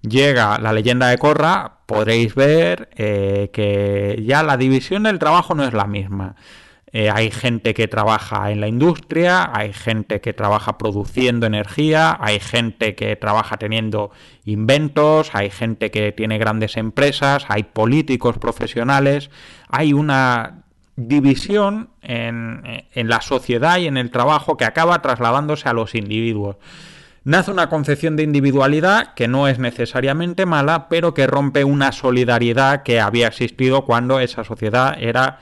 llega 0.00 0.58
la 0.58 0.72
leyenda 0.72 1.08
de 1.08 1.18
Corra, 1.18 1.80
podréis 1.86 2.34
ver 2.34 2.88
eh, 2.96 3.50
que 3.52 4.22
ya 4.26 4.42
la 4.42 4.56
división 4.56 5.02
del 5.02 5.18
trabajo 5.18 5.54
no 5.54 5.64
es 5.64 5.74
la 5.74 5.86
misma. 5.86 6.36
Eh, 6.92 7.08
hay 7.08 7.30
gente 7.30 7.72
que 7.72 7.86
trabaja 7.86 8.50
en 8.50 8.60
la 8.60 8.66
industria, 8.66 9.50
hay 9.54 9.72
gente 9.72 10.20
que 10.20 10.32
trabaja 10.32 10.76
produciendo 10.76 11.46
energía, 11.46 12.16
hay 12.20 12.40
gente 12.40 12.96
que 12.96 13.14
trabaja 13.14 13.58
teniendo 13.58 14.10
inventos, 14.44 15.30
hay 15.32 15.50
gente 15.50 15.92
que 15.92 16.10
tiene 16.10 16.38
grandes 16.38 16.76
empresas, 16.76 17.46
hay 17.48 17.62
políticos 17.62 18.38
profesionales, 18.38 19.30
hay 19.68 19.92
una 19.92 20.64
división 20.96 21.90
en, 22.02 22.62
en 22.92 23.08
la 23.08 23.20
sociedad 23.20 23.78
y 23.78 23.86
en 23.86 23.96
el 23.96 24.10
trabajo 24.10 24.56
que 24.56 24.64
acaba 24.64 25.00
trasladándose 25.00 25.68
a 25.68 25.72
los 25.72 25.94
individuos. 25.94 26.56
Nace 27.22 27.52
una 27.52 27.68
concepción 27.68 28.16
de 28.16 28.24
individualidad 28.24 29.14
que 29.14 29.28
no 29.28 29.46
es 29.46 29.58
necesariamente 29.58 30.44
mala, 30.44 30.88
pero 30.88 31.14
que 31.14 31.26
rompe 31.26 31.64
una 31.64 31.92
solidaridad 31.92 32.82
que 32.82 32.98
había 32.98 33.28
existido 33.28 33.84
cuando 33.84 34.20
esa 34.20 34.42
sociedad 34.42 34.96
era 34.98 35.38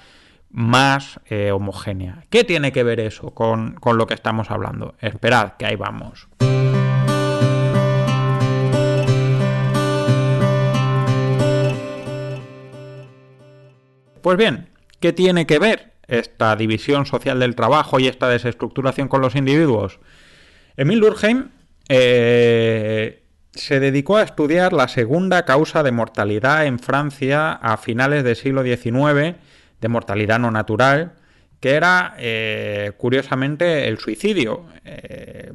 más 0.50 1.20
eh, 1.26 1.50
homogénea. 1.52 2.24
¿Qué 2.30 2.44
tiene 2.44 2.72
que 2.72 2.82
ver 2.82 3.00
eso 3.00 3.34
con, 3.34 3.74
con 3.74 3.98
lo 3.98 4.06
que 4.06 4.14
estamos 4.14 4.50
hablando? 4.50 4.94
Esperad, 5.00 5.54
que 5.58 5.66
ahí 5.66 5.76
vamos. 5.76 6.28
Pues 14.22 14.36
bien, 14.36 14.68
¿qué 15.00 15.12
tiene 15.12 15.46
que 15.46 15.58
ver 15.58 15.92
esta 16.06 16.56
división 16.56 17.06
social 17.06 17.38
del 17.38 17.54
trabajo 17.54 18.00
y 18.00 18.08
esta 18.08 18.28
desestructuración 18.28 19.08
con 19.08 19.20
los 19.20 19.36
individuos? 19.36 20.00
Emil 20.76 21.00
Durkheim 21.00 21.50
eh, 21.88 23.22
se 23.52 23.80
dedicó 23.80 24.16
a 24.16 24.22
estudiar 24.22 24.72
la 24.72 24.88
segunda 24.88 25.44
causa 25.44 25.82
de 25.82 25.92
mortalidad 25.92 26.66
en 26.66 26.78
Francia 26.78 27.52
a 27.52 27.76
finales 27.76 28.24
del 28.24 28.36
siglo 28.36 28.62
XIX 28.62 29.36
de 29.80 29.88
mortalidad 29.88 30.38
no 30.38 30.50
natural, 30.50 31.14
que 31.60 31.70
era, 31.72 32.14
eh, 32.18 32.92
curiosamente, 32.96 33.88
el 33.88 33.98
suicidio. 33.98 34.66
Eh, 34.84 35.52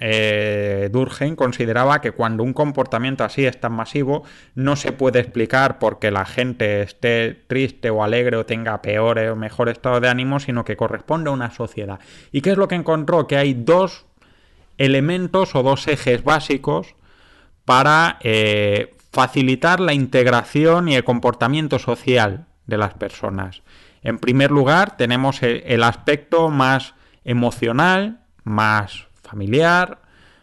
eh, 0.00 0.90
consideraba 1.36 2.00
que 2.00 2.12
cuando 2.12 2.44
un 2.44 2.52
comportamiento 2.52 3.24
así 3.24 3.44
es 3.44 3.60
tan 3.60 3.72
masivo, 3.72 4.22
no 4.54 4.76
se 4.76 4.92
puede 4.92 5.18
explicar 5.18 5.78
porque 5.78 6.10
la 6.10 6.24
gente 6.24 6.82
esté 6.82 7.34
triste 7.34 7.90
o 7.90 8.04
alegre 8.04 8.36
o 8.36 8.46
tenga 8.46 8.80
peor 8.80 9.18
o 9.18 9.36
mejor 9.36 9.68
estado 9.68 10.00
de 10.00 10.08
ánimo, 10.08 10.40
sino 10.40 10.64
que 10.64 10.76
corresponde 10.76 11.30
a 11.30 11.32
una 11.32 11.50
sociedad. 11.50 11.98
¿Y 12.30 12.40
qué 12.40 12.52
es 12.52 12.56
lo 12.56 12.68
que 12.68 12.76
encontró? 12.76 13.26
Que 13.26 13.36
hay 13.36 13.54
dos 13.54 14.06
elementos 14.78 15.54
o 15.56 15.62
dos 15.64 15.88
ejes 15.88 16.22
básicos 16.22 16.94
para 17.64 18.18
facilitar 19.10 19.80
la 19.80 19.92
integración 19.92 20.88
y 20.88 20.94
el 20.94 21.04
comportamiento 21.04 21.78
social 21.78 22.46
de 22.68 22.78
las 22.78 22.94
personas. 22.94 23.62
En 24.02 24.18
primer 24.18 24.52
lugar, 24.52 24.96
tenemos 24.96 25.42
el, 25.42 25.82
aspecto 25.82 26.50
más 26.50 26.94
emocional, 27.24 28.20
más 28.44 29.08
familiar, 29.22 30.02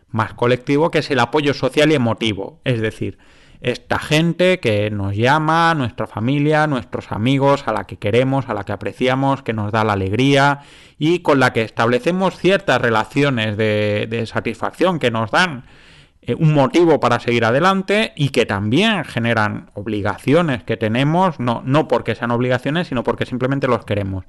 más 0.10 0.34
colectivo, 0.34 0.92
que 0.92 1.00
es 1.00 1.10
el 1.12 1.20
apoyo 1.20 1.54
social 1.54 1.92
y 1.92 1.96
emotivo. 1.96 2.60
Es 2.66 2.82
decir, 2.82 3.18
esta 3.62 4.00
gente 4.00 4.60
que 4.60 4.92
nos 4.92 5.16
llama, 5.16 5.74
nuestra 5.76 6.08
familia, 6.08 6.68
nuestros 6.68 7.12
amigos, 7.12 7.68
a 7.68 7.74
la 7.74 7.86
que 7.86 7.98
queremos, 7.98 8.50
a 8.50 8.54
la 8.54 8.66
que 8.66 8.74
apreciamos, 8.74 9.44
que 9.44 9.54
nos 9.54 9.72
da 9.72 9.84
la 9.84 9.94
alegría 9.94 10.62
y 10.98 11.20
con 11.20 11.40
la 11.40 11.54
que 11.54 11.62
establecemos 11.62 12.38
ciertas 12.38 12.82
relaciones 12.82 13.56
de, 13.56 14.08
de 14.10 14.26
satisfacción 14.26 15.00
que 15.00 15.12
nos 15.12 15.32
dan 15.32 15.64
un 16.34 16.54
motivo 16.54 17.00
para 17.00 17.20
seguir 17.20 17.46
adelante 17.46 18.14
y 18.16 18.30
que 18.30 18.46
también 18.46 19.04
generan 19.04 19.70
obligaciones 19.74 20.64
que 20.64 20.78
tenemos, 20.78 21.40
no, 21.40 21.62
no 21.66 21.88
porque 21.88 22.16
sean 22.16 22.32
obligaciones, 22.32 22.88
sino 22.88 23.04
porque 23.04 23.26
simplemente 23.26 23.68
los 23.68 23.86
queremos. 23.86 24.26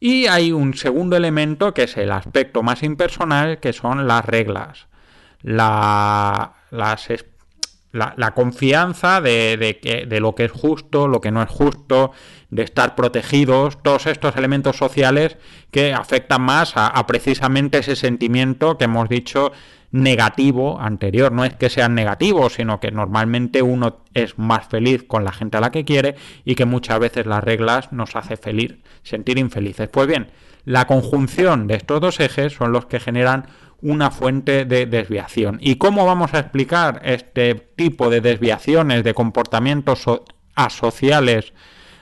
Y 0.00 0.26
hay 0.26 0.52
un 0.52 0.74
segundo 0.74 1.16
elemento 1.16 1.74
que 1.74 1.84
es 1.84 1.96
el 1.96 2.12
aspecto 2.12 2.62
más 2.62 2.82
impersonal, 2.82 3.58
que 3.58 3.72
son 3.72 4.06
las 4.06 4.24
reglas. 4.24 4.86
La, 5.42 6.54
la, 7.92 8.34
confianza 8.34 9.20
de, 9.20 9.78
que, 9.82 10.06
de, 10.06 10.20
lo 10.20 10.34
que 10.34 10.44
es 10.46 10.52
justo, 10.52 11.08
lo 11.08 11.20
que 11.20 11.30
no 11.30 11.42
es 11.42 11.48
justo, 11.48 12.12
de 12.50 12.62
estar 12.62 12.94
protegidos, 12.94 13.82
todos 13.82 14.06
estos 14.06 14.36
elementos 14.36 14.76
sociales 14.76 15.36
que 15.70 15.92
afectan 15.92 16.42
más 16.42 16.72
a 16.76 17.06
precisamente 17.06 17.78
ese 17.78 17.96
sentimiento 17.96 18.78
que 18.78 18.84
hemos 18.84 19.08
dicho 19.08 19.52
negativo 19.90 20.80
anterior. 20.80 21.32
No 21.32 21.44
es 21.44 21.54
que 21.54 21.70
sean 21.70 21.94
negativos, 21.94 22.54
sino 22.54 22.80
que 22.80 22.90
normalmente 22.90 23.62
uno 23.62 23.98
es 24.14 24.38
más 24.38 24.66
feliz 24.68 25.04
con 25.04 25.24
la 25.24 25.32
gente 25.32 25.56
a 25.56 25.60
la 25.60 25.70
que 25.70 25.84
quiere 25.84 26.16
y 26.44 26.54
que 26.54 26.64
muchas 26.64 26.98
veces 26.98 27.26
las 27.26 27.42
reglas 27.42 27.92
nos 27.92 28.16
hace 28.16 28.36
feliz, 28.36 28.76
sentir 29.02 29.38
infelices. 29.38 29.88
Pues 29.88 30.06
bien, 30.06 30.28
la 30.64 30.86
conjunción 30.86 31.66
de 31.66 31.76
estos 31.76 32.00
dos 32.00 32.20
ejes 32.20 32.52
son 32.52 32.72
los 32.72 32.86
que 32.86 33.00
generan 33.00 33.46
una 33.80 34.10
fuente 34.10 34.64
de 34.64 34.86
desviación. 34.86 35.58
¿Y 35.60 35.76
cómo 35.76 36.04
vamos 36.04 36.34
a 36.34 36.40
explicar 36.40 37.00
este 37.04 37.54
tipo 37.54 38.10
de 38.10 38.20
desviaciones 38.20 39.04
de 39.04 39.14
comportamientos 39.14 40.04
asociales 40.54 41.52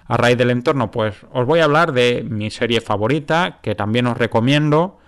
a 0.07 0.17
raíz 0.17 0.39
del 0.39 0.51
entorno? 0.51 0.91
Pues 0.91 1.15
os 1.33 1.47
voy 1.47 1.61
a 1.61 1.65
hablar 1.65 1.93
de 1.93 2.25
mi 2.29 2.51
serie 2.51 2.81
favorita, 2.81 3.59
que 3.63 3.75
también 3.75 4.07
os 4.07 4.17
recomiendo, 4.17 4.99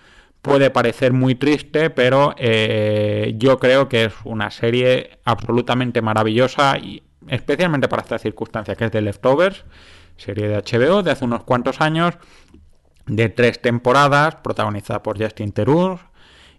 puede 0.49 0.71
parecer 0.71 1.13
muy 1.13 1.35
triste, 1.35 1.91
pero 1.91 2.35
eh, 2.39 3.35
yo 3.37 3.59
creo 3.59 3.89
que 3.89 4.07
es 4.07 4.15
una 4.25 4.51
serie 4.51 5.19
absolutamente 5.25 6.01
maravillosa 6.03 6.79
y 6.79 7.03
especialmente 7.29 7.89
para 7.89 8.03
esta 8.03 8.19
circunstancia 8.19 8.75
que 8.75 8.87
es 8.87 8.93
de 8.93 9.03
Leftovers, 9.03 9.65
serie 10.17 10.49
de 10.49 10.57
HBO 10.57 11.03
de 11.03 11.11
hace 11.11 11.25
unos 11.25 11.45
cuantos 11.45 11.81
años, 11.81 12.15
de 13.07 13.29
tres 13.29 13.61
temporadas, 13.61 14.37
protagonizada 14.37 15.03
por 15.03 15.23
Justin 15.23 15.53
Theroux 15.53 16.01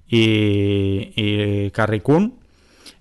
y, 0.07 1.11
y 1.15 1.71
Carrie 1.71 2.01
Coon, 2.01 2.39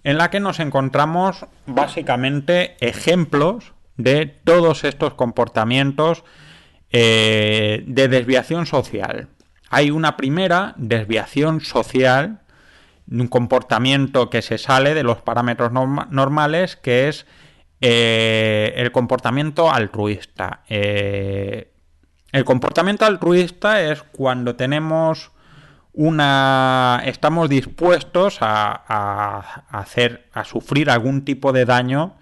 en 0.05 0.19
la 0.19 0.31
que 0.31 0.41
nos 0.41 0.59
encontramos 0.61 1.47
básicamente 1.67 2.77
ejemplos 2.81 3.73
de 3.97 4.27
todos 4.27 4.85
estos 4.85 5.15
comportamientos 5.15 6.25
eh, 6.91 7.85
de 7.87 8.09
desviación 8.09 8.65
social. 8.65 9.29
Hay 9.71 9.91
una 9.91 10.17
primera 10.17 10.75
desviación 10.77 11.61
social, 11.61 12.41
un 13.11 13.29
comportamiento 13.29 14.31
que 14.31 14.43
se 14.43 14.59
sale 14.59 14.95
de 14.95 15.03
los 15.03 15.19
parámetros 15.19 15.73
normales, 15.73 16.77
que 16.77 17.09
es 17.09 17.27
eh, 17.81 18.73
el 18.77 18.93
comportamiento 18.93 19.71
altruista. 19.71 20.63
Eh, 20.69 21.73
el 22.33 22.45
comportamiento 22.45 23.05
altruista 23.05 23.81
es 23.83 24.03
cuando 24.03 24.57
tenemos 24.57 25.31
una. 25.93 27.03
estamos 27.05 27.49
dispuestos 27.49 28.39
a, 28.41 29.65
hacer. 29.71 30.29
a 30.33 30.45
sufrir 30.45 30.91
algún 30.91 31.25
tipo 31.25 31.53
de 31.53 31.65
daño 31.65 32.17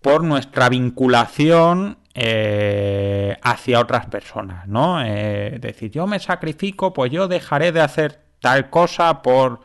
por 0.00 0.22
nuestra 0.22 0.68
vinculación 0.68 1.98
eh, 2.16 3.36
hacia 3.42 3.80
otras 3.80 4.06
personas, 4.06 4.68
¿no? 4.68 5.02
Eh, 5.04 5.58
decir, 5.60 5.90
yo 5.90 6.06
me 6.06 6.20
sacrifico, 6.20 6.92
pues 6.92 7.10
yo 7.10 7.26
dejaré 7.26 7.72
de 7.72 7.80
hacer 7.80 8.20
tal 8.38 8.70
cosa 8.70 9.20
por 9.20 9.62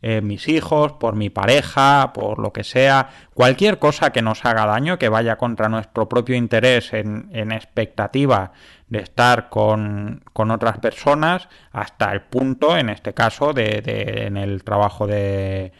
eh, 0.00 0.20
mis 0.20 0.46
hijos, 0.46 0.92
por 0.92 1.16
mi 1.16 1.28
pareja, 1.28 2.12
por 2.14 2.38
lo 2.38 2.52
que 2.52 2.62
sea, 2.62 3.10
cualquier 3.34 3.80
cosa 3.80 4.12
que 4.12 4.22
nos 4.22 4.44
haga 4.44 4.64
daño, 4.64 4.96
que 4.96 5.08
vaya 5.08 5.34
contra 5.36 5.68
nuestro 5.68 6.08
propio 6.08 6.36
interés 6.36 6.92
en, 6.92 7.50
expectativa 7.50 8.52
de 8.86 9.00
estar 9.00 9.48
con, 9.48 10.22
otras 10.34 10.78
personas, 10.78 11.48
hasta 11.72 12.12
el 12.12 12.20
punto, 12.22 12.76
en 12.76 12.90
este 12.90 13.12
caso, 13.12 13.52
de, 13.52 13.82
en 14.26 14.36
el 14.36 14.62
trabajo 14.62 15.08
de 15.08 15.72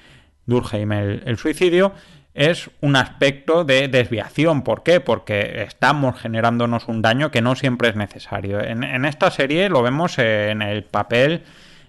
Durkheim, 0.46 0.90
el 0.90 1.37
suicidio, 1.38 1.92
es 2.38 2.71
un 2.80 2.95
aspecto 2.95 3.64
de 3.64 3.88
desviación. 3.88 4.62
¿Por 4.62 4.85
qué? 4.85 5.00
Porque 5.00 5.64
estamos 5.64 6.21
generándonos 6.21 6.87
un 6.87 7.02
daño 7.02 7.33
que 7.33 7.42
no 7.42 7.57
siempre 7.57 7.88
es 7.88 7.97
necesario. 7.97 8.62
En, 8.62 9.04
esta 9.04 9.33
serie 9.33 9.68
lo 9.68 9.83
vemos 9.83 10.21
en 10.21 10.62
el 10.62 10.85
papel 10.85 11.42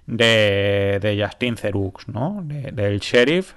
de, 0.08 0.98
de 1.00 1.24
Justin 1.24 1.54
Theroux, 1.54 2.08
¿no? 2.08 2.42
del 2.44 3.00
sheriff 3.00 3.54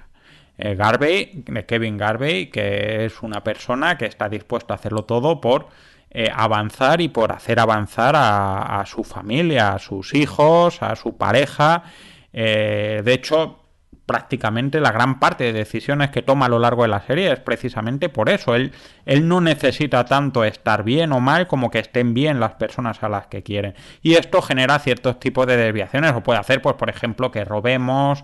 eh, 0.59 0.75
Garvey, 0.75 1.43
de 1.47 1.65
Kevin 1.65 1.97
Garvey, 1.97 2.51
que 2.51 3.05
es 3.05 3.23
una 3.23 3.43
persona 3.43 3.97
que 3.97 4.05
está 4.05 4.29
dispuesta 4.29 4.75
a 4.75 4.77
hacerlo 4.77 5.05
todo 5.05 5.41
por 5.41 5.69
eh, 6.11 6.29
avanzar 6.31 7.01
y 7.01 7.07
por 7.09 7.31
hacer 7.31 7.59
avanzar 7.59 8.13
a, 8.15 8.83
su 8.85 9.03
familia, 9.03 9.73
a 9.73 9.79
sus 9.79 10.13
hijos, 10.13 10.83
a 10.83 10.95
su 10.95 11.17
pareja. 11.17 11.85
Eh, 12.31 13.01
de 13.03 13.13
hecho, 13.13 13.62
prácticamente 14.05 14.81
la 14.81 14.91
gran 14.91 15.19
parte 15.19 15.45
de 15.45 15.53
decisiones 15.53 16.09
que 16.09 16.21
toma 16.21 16.47
a 16.47 16.49
lo 16.49 16.59
largo 16.59 16.83
de 16.83 16.89
la 16.89 17.01
serie 17.01 17.31
es 17.31 17.39
precisamente 17.39 18.09
por 18.09 18.29
eso. 18.29 18.55
Él, 18.55 18.73
él 19.05 19.27
no 19.27 19.39
necesita 19.39 20.05
tanto 20.05 20.43
estar 20.43 20.83
bien 20.83 21.13
o 21.13 21.19
mal 21.19 21.47
como 21.47 21.71
que 21.71 21.79
estén 21.79 22.13
bien 22.13 22.39
las 22.39 22.55
personas 22.55 23.01
a 23.03 23.09
las 23.09 23.27
que 23.27 23.43
quieren. 23.43 23.75
Y 24.01 24.15
esto 24.15 24.41
genera 24.41 24.79
ciertos 24.79 25.19
tipos 25.19 25.47
de 25.47 25.57
desviaciones. 25.57 26.13
O 26.13 26.21
puede 26.21 26.39
hacer, 26.39 26.61
pues, 26.61 26.75
por 26.75 26.89
ejemplo, 26.89 27.31
que 27.31 27.45
robemos, 27.45 28.23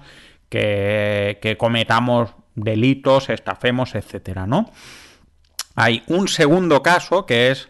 que, 0.50 1.40
que 1.42 1.58
cometamos 1.58 2.36
delitos, 2.56 3.30
estafemos, 3.30 3.96
etcétera, 3.96 4.46
¿no? 4.46 4.70
Hay 5.76 6.04
un 6.08 6.28
segundo 6.28 6.84
caso 6.84 7.26
que 7.26 7.52
es 7.52 7.70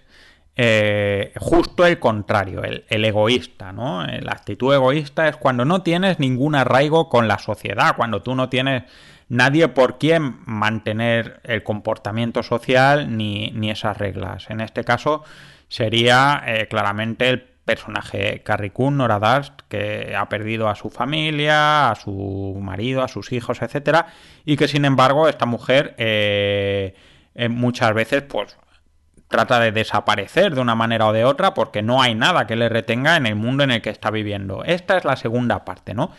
eh, 0.62 1.32
justo 1.40 1.86
el 1.86 2.00
contrario, 2.00 2.64
el, 2.66 3.06
egoísta, 3.06 3.72
¿no? 3.72 4.04
Eh, 4.04 4.20
la 4.22 4.34
actitud 4.34 4.74
egoísta 4.74 5.30
es 5.30 5.38
cuando 5.38 5.64
no 5.64 5.84
tienes 5.84 6.20
ningún 6.20 6.54
arraigo 6.54 7.08
con 7.08 7.30
la 7.30 7.40
sociedad, 7.40 7.96
cuando 7.96 8.22
tú 8.24 8.36
no 8.36 8.50
tienes 8.50 8.84
nadie 9.30 9.70
por 9.70 9.98
quien 9.98 10.40
mantener 10.46 11.40
el 11.46 11.64
comportamiento 11.64 12.44
social 12.44 13.16
ni, 13.16 13.54
esas 13.70 13.96
reglas. 13.96 14.50
En 14.50 14.60
este 14.60 14.84
caso 14.84 15.24
sería 15.70 16.44
eh, 16.46 16.68
claramente 16.68 17.30
el 17.30 17.40
personaje 17.40 18.44
Carrie 18.44 18.72
Coon, 18.72 18.98
Nora 18.98 19.42
que 19.70 20.14
ha 20.14 20.28
perdido 20.28 20.68
a 20.68 20.76
su 20.76 20.90
familia, 20.90 21.90
a 21.90 21.96
su 21.96 22.60
marido, 22.62 23.02
a 23.02 23.08
sus 23.08 23.32
hijos, 23.32 23.62
etcétera, 23.62 24.08
y 24.44 24.58
que 24.58 24.68
sin 24.68 24.84
embargo 24.84 25.30
esta 25.30 25.46
mujer 25.46 25.96
muchas 27.48 27.94
veces 27.94 28.24
pues 28.24 28.58
trata 29.30 29.60
de 29.60 29.72
desaparecer 29.72 30.54
de 30.56 30.62
una 30.62 30.76
manera 30.76 31.08
o 31.08 31.14
de 31.14 31.24
otra 31.24 31.54
porque 31.54 31.82
no 31.82 32.02
hay 32.02 32.16
nada 32.16 32.48
que 32.48 32.56
le 32.56 32.68
retenga 32.68 33.16
en 33.16 33.26
el 33.28 33.36
mundo 33.36 33.64
en 33.64 33.72
el 33.72 33.82
que 33.82 33.92
está 33.92 34.12
viviendo. 34.12 34.64
Esta 34.66 34.98
es 34.98 35.06
la 35.06 35.16
segunda 35.16 35.64
parte, 35.64 35.94
¿no? 35.94 36.12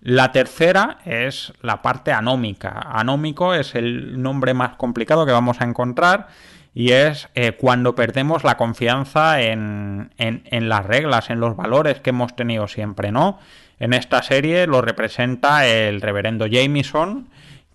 La 0.00 0.32
tercera 0.32 0.98
es 1.04 1.52
la 1.62 1.80
parte 1.80 2.12
anómica. 2.12 2.70
Anómico 2.92 3.54
es 3.54 3.74
el 3.74 4.20
nombre 4.20 4.52
más 4.52 4.76
complicado 4.76 5.24
que 5.24 5.32
vamos 5.32 5.60
a 5.60 5.64
encontrar 5.64 6.28
y 6.74 6.90
es 6.90 7.28
eh, 7.34 7.52
cuando 7.52 7.94
perdemos 7.94 8.44
la 8.44 8.56
confianza 8.56 9.40
en, 9.40 10.10
en, 10.18 10.68
las 10.68 10.84
reglas, 10.84 11.30
en 11.30 11.40
los 11.40 11.56
valores 11.56 12.00
que 12.00 12.10
hemos 12.10 12.34
tenido 12.34 12.66
siempre, 12.66 13.12
¿no? 13.12 13.38
En 13.78 13.92
esta 13.92 14.22
serie 14.22 14.66
lo 14.66 14.82
representa 14.82 15.66
el 15.66 16.00
reverendo 16.00 16.46
Jameson, 16.46 17.28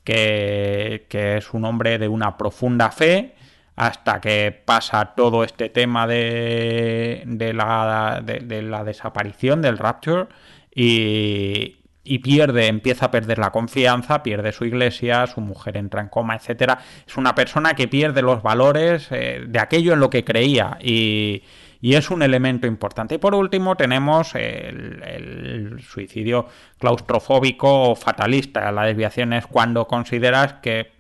que, 0.04 1.06
que 1.10 1.38
es 1.38 1.54
un 1.54 1.66
hombre 1.66 1.98
de 1.98 2.08
una 2.10 2.38
profunda 2.38 2.92
fe, 2.92 3.36
hasta 3.80 4.20
que 4.20 4.52
pasa 4.66 5.14
todo 5.16 5.46
este 5.46 5.70
tema 5.70 6.06
de, 6.06 7.24
la, 7.56 8.22
de, 8.22 8.62
la, 8.62 8.84
desaparición 8.84 9.62
del 9.62 9.78
Rapture 9.78 10.28
y, 10.76 11.78
pierde, 12.22 12.68
empieza 12.68 13.06
a 13.06 13.12
perder 13.12 13.38
la 13.38 13.52
confianza, 13.52 14.22
pierde 14.22 14.52
su 14.52 14.66
iglesia, 14.66 15.26
su 15.28 15.40
mujer 15.40 15.78
entra 15.78 16.02
en 16.02 16.10
coma, 16.10 16.36
etcétera. 16.36 16.80
Es 17.08 17.16
una 17.16 17.34
persona 17.36 17.74
que 17.74 17.88
pierde 17.88 18.22
los 18.22 18.44
valores 18.44 19.08
eh, 19.12 19.46
de 19.48 19.60
aquello 19.60 19.94
en 19.94 20.02
lo 20.02 20.10
que 20.10 20.26
creía 20.26 20.78
y, 20.82 21.44
es 21.82 22.12
un 22.12 22.22
elemento 22.22 22.68
importante. 22.68 23.16
Y 23.16 23.18
por 23.18 23.34
último 23.34 23.78
tenemos 23.78 24.36
el, 24.36 25.02
el, 25.04 25.80
suicidio 25.82 26.48
claustrofóbico 26.78 27.92
o 27.92 27.96
fatalista. 27.96 28.70
La 28.74 28.84
desviación 28.84 29.32
es 29.32 29.48
cuando 29.48 29.88
consideras 29.88 30.56
que 30.56 31.00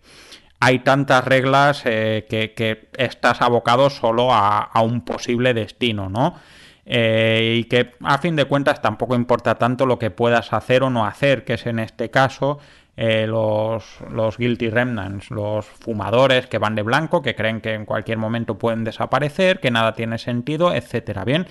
hay 0.59 0.79
tantas 0.79 1.23
reglas 1.23 1.83
eh, 1.85 2.25
que, 2.29 2.89
estás 2.97 3.41
abocado 3.41 3.89
solo 3.89 4.33
a, 4.33 4.69
un 4.83 5.01
posible 5.01 5.53
destino, 5.53 6.09
¿no? 6.09 6.35
Eh, 6.85 7.57
y 7.59 7.63
que 7.65 7.93
a 8.03 8.17
fin 8.17 8.35
de 8.35 8.45
cuentas 8.45 8.81
tampoco 8.81 9.15
importa 9.15 9.55
tanto 9.55 9.85
lo 9.85 9.99
que 9.99 10.09
puedas 10.09 10.53
hacer 10.53 10.83
o 10.83 10.89
no 10.89 11.05
hacer, 11.05 11.45
que 11.45 11.53
es 11.53 11.65
en 11.67 11.77
este 11.77 12.09
caso 12.09 12.59
eh, 12.97 13.27
los, 13.27 14.01
los, 14.11 14.37
guilty 14.37 14.69
remnants, 14.69 15.29
los 15.29 15.65
fumadores 15.65 16.47
que 16.47 16.57
van 16.57 16.75
de 16.75 16.81
blanco, 16.81 17.21
que 17.21 17.35
creen 17.35 17.61
que 17.61 17.75
en 17.75 17.85
cualquier 17.85 18.17
momento 18.17 18.57
pueden 18.57 18.83
desaparecer, 18.83 19.59
que 19.59 19.71
nada 19.71 19.93
tiene 19.93 20.17
sentido, 20.17 20.73
etcétera. 20.73 21.23
Bien, 21.23 21.47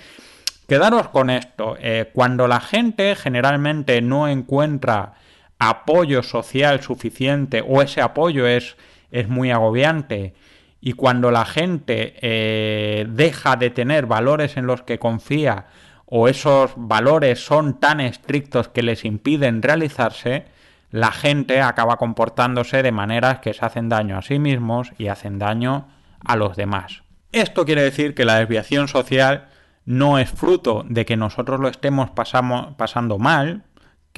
quedaros 0.66 1.08
con 1.08 1.30
esto. 1.30 1.76
cuando 2.12 2.48
la 2.48 2.60
gente 2.60 3.14
generalmente 3.14 4.02
no 4.02 4.28
encuentra 4.28 5.14
apoyo 5.60 6.22
social 6.22 6.82
suficiente 6.82 7.64
o 7.66 7.80
ese 7.80 8.00
apoyo 8.00 8.46
es 8.46 8.76
es 9.10 9.28
muy 9.28 9.50
agobiante. 9.50 10.34
Y 10.80 10.92
cuando 10.92 11.30
la 11.30 11.44
gente 11.44 12.14
eh, 12.20 13.06
deja 13.08 13.56
de 13.56 13.70
tener 13.70 14.06
valores 14.06 14.56
en 14.56 14.66
los 14.66 14.82
que 14.82 14.98
confía 14.98 15.66
o 16.06 16.28
esos 16.28 16.72
valores 16.76 17.44
son 17.44 17.80
tan 17.80 18.00
estrictos 18.00 18.68
que 18.68 18.82
les 18.82 19.04
impiden 19.04 19.62
realizarse, 19.62 20.46
la 20.90 21.12
gente 21.12 21.60
acaba 21.60 21.96
comportándose 21.96 22.82
de 22.82 22.92
maneras 22.92 23.40
que 23.40 23.52
se 23.52 23.64
hacen 23.64 23.88
daño 23.88 24.16
a 24.16 24.22
sí 24.22 24.38
mismos 24.38 24.92
y 24.96 25.08
hacen 25.08 25.38
daño 25.38 25.88
a 26.24 26.36
los 26.36 26.56
demás. 26.56 27.02
Esto 27.32 27.66
quiere 27.66 27.82
decir 27.82 28.14
que 28.14 28.24
la 28.24 28.38
desviación 28.38 28.88
social 28.88 29.48
no 29.84 30.18
es 30.18 30.30
fruto 30.30 30.84
de 30.88 31.04
que 31.04 31.16
nosotros 31.16 31.60
lo 31.60 31.68
estemos 31.68 32.10
pasando 32.10 33.18
mal, 33.18 33.64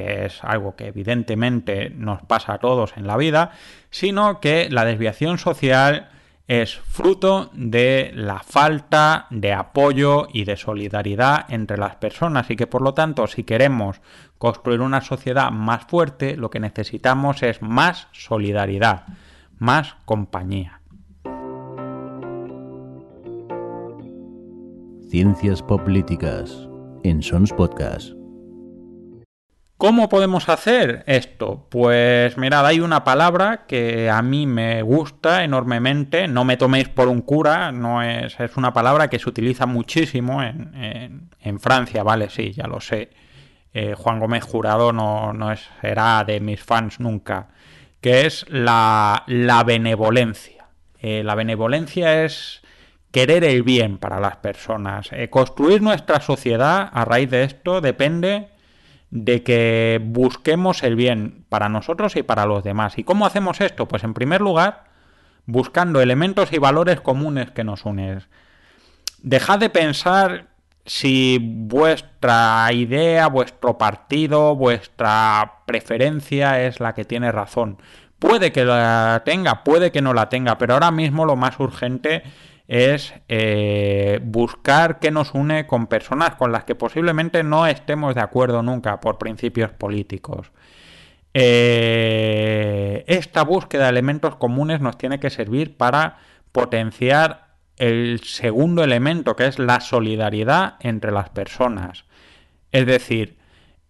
que 0.00 0.24
es 0.24 0.42
algo 0.42 0.76
que 0.76 0.86
evidentemente 0.86 1.90
nos 1.90 2.22
pasa 2.22 2.54
a 2.54 2.58
todos 2.58 2.94
en 2.96 3.06
la 3.06 3.18
vida, 3.18 3.52
sino 3.90 4.40
que 4.40 4.68
la 4.70 4.86
desviación 4.86 5.36
social 5.36 6.08
es 6.48 6.78
fruto 6.78 7.50
de 7.52 8.10
la 8.14 8.40
falta 8.40 9.26
de 9.30 9.52
apoyo 9.52 10.26
y 10.32 10.44
de 10.44 10.56
solidaridad 10.56 11.44
entre 11.52 11.76
las 11.76 11.96
personas 11.96 12.50
y 12.50 12.56
que 12.56 12.66
por 12.66 12.82
lo 12.82 12.94
tanto 12.94 13.26
si 13.26 13.44
queremos 13.44 14.00
construir 14.38 14.80
una 14.80 15.02
sociedad 15.02 15.50
más 15.50 15.84
fuerte 15.84 16.36
lo 16.36 16.50
que 16.50 16.60
necesitamos 16.60 17.42
es 17.42 17.60
más 17.60 18.08
solidaridad, 18.12 19.04
más 19.58 19.96
compañía. 20.06 20.80
Ciencias 25.10 25.62
Políticas 25.62 26.68
en 27.04 27.22
Sons 27.22 27.52
Podcast. 27.52 28.19
¿Cómo 29.80 30.10
podemos 30.10 30.50
hacer 30.50 31.04
esto? 31.06 31.66
Pues 31.70 32.36
mirad, 32.36 32.66
hay 32.66 32.80
una 32.80 33.02
palabra 33.02 33.64
que 33.66 34.10
a 34.10 34.20
mí 34.20 34.46
me 34.46 34.82
gusta 34.82 35.42
enormemente, 35.42 36.28
no 36.28 36.44
me 36.44 36.58
toméis 36.58 36.90
por 36.90 37.08
un 37.08 37.22
cura, 37.22 37.72
no 37.72 38.02
es, 38.02 38.38
es 38.38 38.58
una 38.58 38.74
palabra 38.74 39.08
que 39.08 39.18
se 39.18 39.30
utiliza 39.30 39.64
muchísimo 39.64 40.42
en, 40.42 41.60
Francia, 41.60 42.02
vale, 42.02 42.28
sí, 42.28 42.52
ya 42.52 42.66
lo 42.66 42.82
sé. 42.82 43.08
Eh, 43.72 43.94
Juan 43.96 44.20
Gómez 44.20 44.44
Jurado 44.44 44.92
no, 44.92 45.32
no 45.32 45.50
será 45.80 46.24
de 46.24 46.40
mis 46.40 46.62
fans 46.62 47.00
nunca, 47.00 47.48
que 48.02 48.26
es 48.26 48.44
la, 48.50 49.24
benevolencia. 49.64 50.66
Eh, 51.00 51.22
la 51.24 51.34
benevolencia 51.34 52.22
es 52.26 52.60
querer 53.12 53.44
el 53.44 53.62
bien 53.62 53.96
para 53.96 54.20
las 54.20 54.36
personas. 54.36 55.08
Eh, 55.12 55.30
construir 55.30 55.80
nuestra 55.80 56.20
sociedad 56.20 56.90
a 56.92 57.06
raíz 57.06 57.30
de 57.30 57.44
esto 57.44 57.80
depende 57.80 58.59
de 59.10 59.42
que 59.42 60.00
busquemos 60.02 60.82
el 60.82 60.96
bien 60.96 61.44
para 61.48 61.68
nosotros 61.68 62.16
y 62.16 62.22
para 62.22 62.46
los 62.46 62.62
demás. 62.62 62.98
¿Y 62.98 63.04
cómo 63.04 63.26
hacemos 63.26 63.60
esto? 63.60 63.86
Pues 63.88 64.04
en 64.04 64.14
primer 64.14 64.40
lugar, 64.40 64.84
buscando 65.46 66.00
elementos 66.00 66.52
y 66.52 66.58
valores 66.58 67.00
comunes 67.00 67.50
que 67.50 67.64
nos 67.64 67.84
unen. 67.84 68.22
Dejad 69.22 69.58
de 69.58 69.70
pensar 69.70 70.46
si 70.86 71.38
vuestra 71.40 72.68
idea, 72.72 73.26
vuestro 73.26 73.76
partido, 73.76 74.54
vuestra 74.56 75.58
preferencia 75.66 76.62
es 76.62 76.80
la 76.80 76.94
que 76.94 77.04
tiene 77.04 77.32
razón. 77.32 77.78
Puede 78.18 78.52
que 78.52 78.64
la 78.64 79.22
tenga, 79.24 79.64
puede 79.64 79.92
que 79.92 80.02
no 80.02 80.14
la 80.14 80.28
tenga, 80.28 80.58
pero 80.58 80.74
ahora 80.74 80.90
mismo 80.90 81.24
lo 81.24 81.36
más 81.36 81.58
urgente 81.58 82.22
es 82.70 83.12
eh, 83.28 84.20
buscar 84.22 85.00
qué 85.00 85.10
nos 85.10 85.34
une 85.34 85.66
con 85.66 85.88
personas 85.88 86.36
con 86.36 86.52
las 86.52 86.62
que 86.62 86.76
posiblemente 86.76 87.42
no 87.42 87.66
estemos 87.66 88.14
de 88.14 88.20
acuerdo 88.20 88.62
nunca 88.62 89.00
por 89.00 89.18
principios 89.18 89.72
políticos. 89.72 90.52
Eh, 91.34 93.02
esta 93.08 93.42
búsqueda 93.42 93.84
de 93.84 93.90
elementos 93.90 94.36
comunes 94.36 94.80
nos 94.80 94.96
tiene 94.98 95.18
que 95.18 95.30
servir 95.30 95.76
para 95.76 96.18
potenciar 96.52 97.48
el 97.76 98.20
segundo 98.22 98.84
elemento, 98.84 99.34
que 99.34 99.46
es 99.46 99.58
la 99.58 99.80
solidaridad 99.80 100.76
entre 100.78 101.10
las 101.10 101.28
personas. 101.30 102.04
Es 102.70 102.86
decir, 102.86 103.39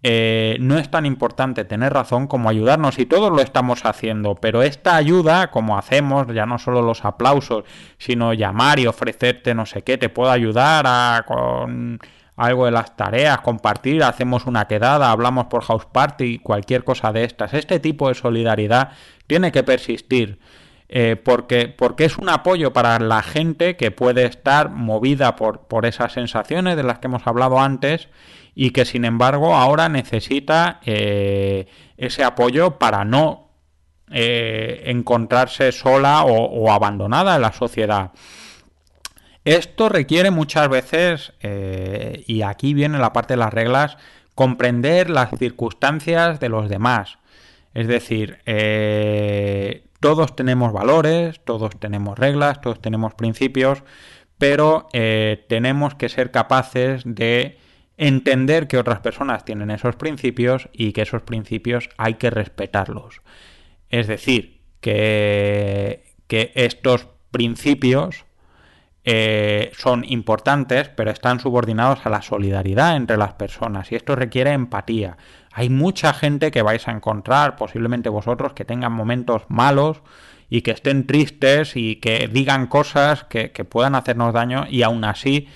eh, 0.02 0.56
no 0.60 0.78
es 0.78 0.90
tan 0.90 1.04
importante 1.04 1.66
tener 1.66 1.92
razón 1.92 2.26
como 2.26 2.48
ayudarnos 2.48 2.98
y 2.98 3.04
todos 3.04 3.30
lo 3.30 3.42
estamos 3.42 3.84
haciendo, 3.84 4.34
pero 4.34 4.62
esta 4.62 4.96
ayuda, 4.96 5.50
como 5.50 5.76
hacemos, 5.76 6.26
ya 6.32 6.46
no 6.46 6.58
solo 6.58 6.80
los 6.80 7.04
aplausos, 7.04 7.64
sino 7.98 8.32
llamar 8.32 8.78
y 8.78 8.86
ofrecerte 8.86 9.54
no 9.54 9.66
sé 9.66 9.82
qué, 9.82 9.98
te 9.98 10.08
puedo 10.08 10.30
ayudar 10.30 10.86
a, 10.86 11.24
con 11.26 11.98
algo 12.36 12.64
de 12.64 12.70
las 12.70 12.96
tareas, 12.96 13.42
compartir, 13.42 14.02
hacemos 14.02 14.46
una 14.46 14.66
quedada, 14.66 15.10
hablamos 15.10 15.46
por 15.46 15.64
house 15.64 15.84
party, 15.84 16.38
cualquier 16.38 16.82
cosa 16.82 17.12
de 17.12 17.24
estas. 17.24 17.52
Este 17.52 17.78
tipo 17.78 18.08
de 18.08 18.14
solidaridad 18.14 18.92
tiene 19.26 19.52
que 19.52 19.62
persistir. 19.62 20.38
porque, 21.24 21.68
porque 21.68 22.06
es 22.06 22.16
un 22.16 22.30
apoyo 22.30 22.72
para 22.72 22.98
la 22.98 23.22
gente 23.22 23.76
que 23.76 23.90
puede 23.90 24.24
estar 24.24 24.70
movida 24.70 25.36
por, 25.36 25.60
por 25.68 25.84
esas 25.84 26.12
sensaciones 26.14 26.76
de 26.76 26.82
las 26.82 26.98
que 26.98 27.06
hemos 27.08 27.26
hablado 27.26 27.60
antes 27.60 28.08
y 28.54 28.70
que 28.70 28.84
sin 28.84 29.04
embargo 29.04 29.54
ahora 29.54 29.88
necesita 29.88 30.80
ese 30.84 32.24
apoyo 32.24 32.78
para 32.78 33.04
no 33.04 33.50
encontrarse 34.08 35.72
sola 35.72 36.24
o, 36.24 36.70
abandonada 36.72 37.36
en 37.36 37.42
la 37.42 37.52
sociedad. 37.52 38.12
Esto 39.44 39.88
requiere 39.88 40.30
muchas 40.30 40.68
veces, 40.68 41.32
eh, 41.40 42.24
y 42.26 42.42
aquí 42.42 42.74
viene 42.74 42.98
la 42.98 43.12
parte 43.12 43.34
de 43.34 43.38
las 43.38 43.54
reglas, 43.54 43.96
comprender 44.34 45.08
las 45.08 45.30
circunstancias 45.38 46.40
de 46.40 46.50
los 46.50 46.68
demás. 46.68 47.18
Es 47.72 47.86
decir, 47.86 48.38
eh, 48.44 49.84
todos 50.00 50.36
tenemos 50.36 50.72
valores, 50.72 51.40
todos 51.44 51.78
tenemos 51.78 52.18
reglas, 52.18 52.60
todos 52.60 52.80
tenemos 52.80 53.14
principios, 53.14 53.82
pero 54.38 54.88
eh, 54.92 55.44
tenemos 55.48 55.94
que 55.94 56.08
ser 56.08 56.30
capaces 56.30 57.02
de 57.06 57.58
entender 58.00 58.66
que 58.66 58.78
otras 58.78 59.00
personas 59.00 59.44
tienen 59.44 59.70
esos 59.70 59.94
principios 59.94 60.68
y 60.72 60.92
que 60.92 61.02
esos 61.02 61.22
principios 61.22 61.90
hay 61.98 62.14
que 62.14 62.30
respetarlos. 62.30 63.20
Es 63.90 64.06
decir, 64.06 64.62
que, 64.80 66.02
que 66.26 66.50
estos 66.54 67.06
principios 67.30 68.24
eh, 69.04 69.72
son 69.76 70.04
importantes, 70.06 70.88
pero 70.88 71.10
están 71.10 71.40
subordinados 71.40 72.04
a 72.04 72.10
la 72.10 72.22
solidaridad 72.22 72.96
entre 72.96 73.16
las 73.16 73.34
personas 73.34 73.90
y 73.92 73.96
esto 73.96 74.16
requiere 74.16 74.52
empatía. 74.52 75.16
Hay 75.52 75.68
mucha 75.68 76.12
gente 76.12 76.50
que 76.50 76.62
vais 76.62 76.86
a 76.88 76.92
encontrar, 76.92 77.56
posiblemente 77.56 78.08
vosotros, 78.08 78.52
que 78.52 78.64
tengan 78.64 78.92
momentos 78.92 79.42
malos 79.48 80.02
y 80.50 80.62
que 80.62 80.72
estén 80.72 81.06
tristes 81.06 81.76
y 81.76 81.96
que 81.96 82.28
digan 82.30 82.66
cosas 82.66 83.24
que, 83.24 83.48
puedan 83.64 83.94
hacernos 83.94 84.34
daño 84.34 84.66
y 84.68 84.82
aún 84.82 85.04
así 85.04 85.48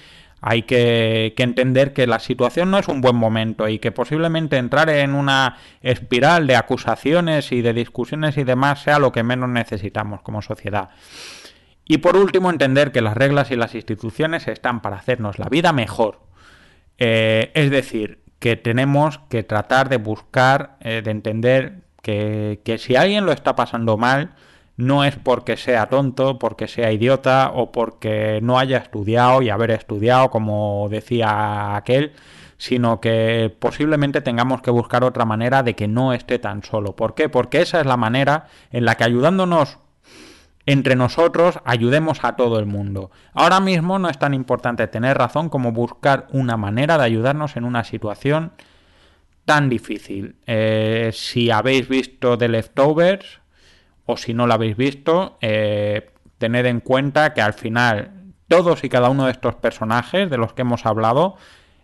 hay 0.47 0.65
que, 0.65 1.33
entender 1.39 1.95
que 1.95 2.07
la 2.07 2.19
situación 2.19 2.71
no 2.71 2.77
es 2.77 2.89
un 2.89 3.01
buen 3.01 3.17
momento 3.17 3.67
y 3.67 3.79
que 3.79 3.93
posiblemente 3.93 4.59
entrar 4.59 4.91
en 4.91 5.15
una 5.15 5.57
espiral 5.81 6.47
de 6.47 6.55
acusaciones 6.55 7.51
y 7.51 7.63
de 7.63 7.73
discusiones 7.73 8.37
y 8.37 8.45
demás 8.45 8.83
sea 8.83 8.99
lo 8.99 9.11
que 9.11 9.23
menos 9.23 9.49
necesitamos 9.49 10.21
como 10.21 10.43
sociedad. 10.43 10.91
Y 11.87 11.99
por 11.99 12.19
último, 12.19 12.51
entender 12.51 12.93
que 12.93 13.01
las 13.01 13.17
reglas 13.17 13.51
y 13.53 13.57
las 13.57 13.75
instituciones 13.75 14.47
están 14.47 14.83
para 14.83 14.97
hacernos 14.97 15.39
la 15.39 15.49
vida 15.49 15.73
mejor. 15.73 16.21
Eh, 16.99 17.51
es 17.55 17.71
decir, 17.71 18.21
que 18.39 18.57
tenemos 18.57 19.21
que 19.31 19.45
tratar 19.45 19.89
de 19.89 19.97
buscar, 19.97 20.77
eh, 20.81 21.01
de 21.03 21.11
entender 21.11 21.85
que, 22.03 22.61
si 22.79 22.97
alguien 22.97 23.25
lo 23.25 23.33
está 23.33 23.57
pasando 23.57 23.97
mal, 23.97 24.35
no 24.77 25.05
es 25.05 25.17
porque 25.17 25.57
sea 25.57 25.87
tonto, 25.87 26.39
porque 26.39 26.69
sea 26.69 26.93
idiota 26.93 27.51
o 27.55 27.73
porque 27.73 28.41
no 28.43 28.59
haya 28.59 28.79
estudiado 28.79 29.43
y 29.43 29.51
haber 29.51 29.71
estudiado, 29.71 30.31
como 30.31 30.89
decía 30.91 31.77
aquel, 31.77 32.13
sino 32.59 33.01
que 33.01 33.55
posiblemente 33.59 34.21
tengamos 34.21 34.63
que 34.63 34.71
buscar 34.71 35.05
otra 35.05 35.25
manera 35.25 35.63
de 35.63 35.75
que 35.75 35.89
no 35.89 36.13
esté 36.13 36.39
tan 36.39 36.63
solo. 36.63 36.97
¿Por 36.97 37.15
qué? 37.15 37.29
Porque 37.29 37.63
esa 37.63 37.81
es 37.81 37.87
la 37.87 37.97
manera 37.97 38.47
en 38.71 38.85
la 38.85 38.97
que 38.97 39.05
ayudándonos 39.05 39.79
entre 40.67 40.97
nosotros 40.97 41.59
ayudemos 41.65 42.25
a 42.25 42.37
todo 42.37 42.59
el 42.59 42.67
mundo. 42.67 43.11
Ahora 43.35 43.61
mismo 43.61 43.99
no 43.99 44.09
es 44.09 44.19
tan 44.19 44.35
importante 44.35 44.87
tener 44.87 45.19
razón 45.19 45.51
como 45.51 45.73
buscar 45.73 46.27
una 46.33 46.57
manera 46.57 46.97
de 46.97 47.05
ayudarnos 47.05 47.57
en 47.57 47.65
una 47.65 47.85
situación 47.85 48.53
tan 49.45 49.69
difícil. 49.69 50.37
Eh, 50.47 51.11
si 51.13 51.51
habéis 51.51 51.89
visto 51.89 52.39
The 52.39 52.49
Leftovers 52.49 53.41
o 54.07 54.17
si 54.17 54.35
no 54.35 54.47
lo 54.47 54.55
habéis 54.55 54.77
visto, 54.77 55.39
eh, 55.41 56.11
tened 56.39 56.67
en 56.67 56.81
cuenta 56.81 57.35
que 57.35 57.41
al 57.41 57.55
final 57.55 58.13
todos 58.49 58.85
y 58.85 58.89
cada 58.89 59.11
uno 59.11 59.27
de 59.27 59.33
estos 59.33 59.55
personajes 59.55 60.29
de 60.31 60.37
los 60.37 60.53
que 60.53 60.63
hemos 60.63 60.87
hablado 60.87 61.37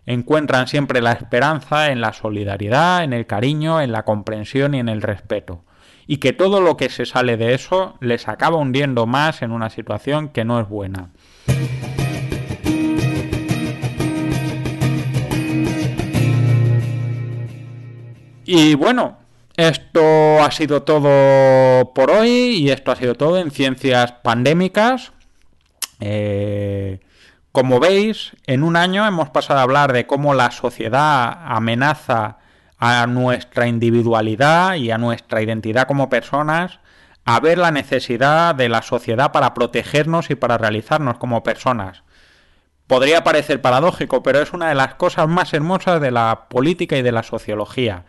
encuentran 0.05 0.67
siempre 0.67 1.01
la 1.01 1.11
esperanza 1.11 1.91
en 1.91 2.01
la 2.01 2.13
solidaridad, 2.13 3.03
en 3.03 3.13
el 3.13 3.25
cariño, 3.25 3.81
en 3.81 3.91
la 3.91 4.03
comprensión 4.03 4.73
y 4.73 4.79
en 4.79 4.89
el 4.89 5.01
respeto 5.01 5.63
y 6.11 6.17
que 6.17 6.33
todo 6.33 6.59
lo 6.59 6.75
que 6.75 6.89
se 6.89 7.05
sale 7.05 7.37
de 7.37 7.53
eso 7.53 7.95
les 8.01 8.27
acaba 8.27 8.57
hundiendo 8.57 9.05
más 9.05 9.41
en 9.41 9.51
una 9.51 9.69
situación 9.69 10.27
que 10.27 10.43
no 10.43 10.59
es 10.59 10.67
buena. 10.67 11.11
Y 18.43 18.75
bueno, 18.75 19.19
esto 19.61 20.41
ha 20.43 20.51
sido 20.51 20.83
todo 20.83 21.93
por 21.93 22.11
hoy 22.11 22.29
y 22.29 22.71
esto 22.71 22.91
ha 22.91 22.95
sido 22.95 23.15
todo 23.15 23.37
en 23.37 23.51
ciencias 23.51 24.11
pandémicas. 24.11 25.11
Eh, 25.99 26.99
como 27.51 27.79
veis, 27.79 28.31
en 28.47 28.63
un 28.63 28.75
año 28.75 29.05
hemos 29.05 29.29
pasado 29.29 29.59
a 29.59 29.63
hablar 29.63 29.93
de 29.93 30.07
cómo 30.07 30.33
la 30.33 30.51
sociedad 30.51 31.37
amenaza 31.45 32.39
a 32.79 33.05
nuestra 33.07 33.67
individualidad 33.67 34.75
y 34.75 34.89
a 34.89 34.97
nuestra 34.97 35.41
identidad 35.41 35.87
como 35.87 36.09
personas, 36.09 36.79
a 37.25 37.39
ver 37.39 37.57
la 37.57 37.71
necesidad 37.71 38.55
de 38.55 38.69
la 38.69 38.81
sociedad 38.81 39.31
para 39.31 39.53
protegernos 39.53 40.31
y 40.31 40.35
para 40.35 40.57
realizarnos 40.57 41.17
como 41.17 41.43
personas. 41.43 42.03
Podría 42.87 43.23
parecer 43.23 43.61
paradójico, 43.61 44.23
pero 44.23 44.39
es 44.39 44.53
una 44.53 44.69
de 44.69 44.75
las 44.75 44.95
cosas 44.95 45.27
más 45.27 45.53
hermosas 45.53 46.01
de 46.01 46.11
la 46.11 46.47
política 46.49 46.97
y 46.97 47.03
de 47.03 47.11
la 47.11 47.23
sociología. 47.23 48.05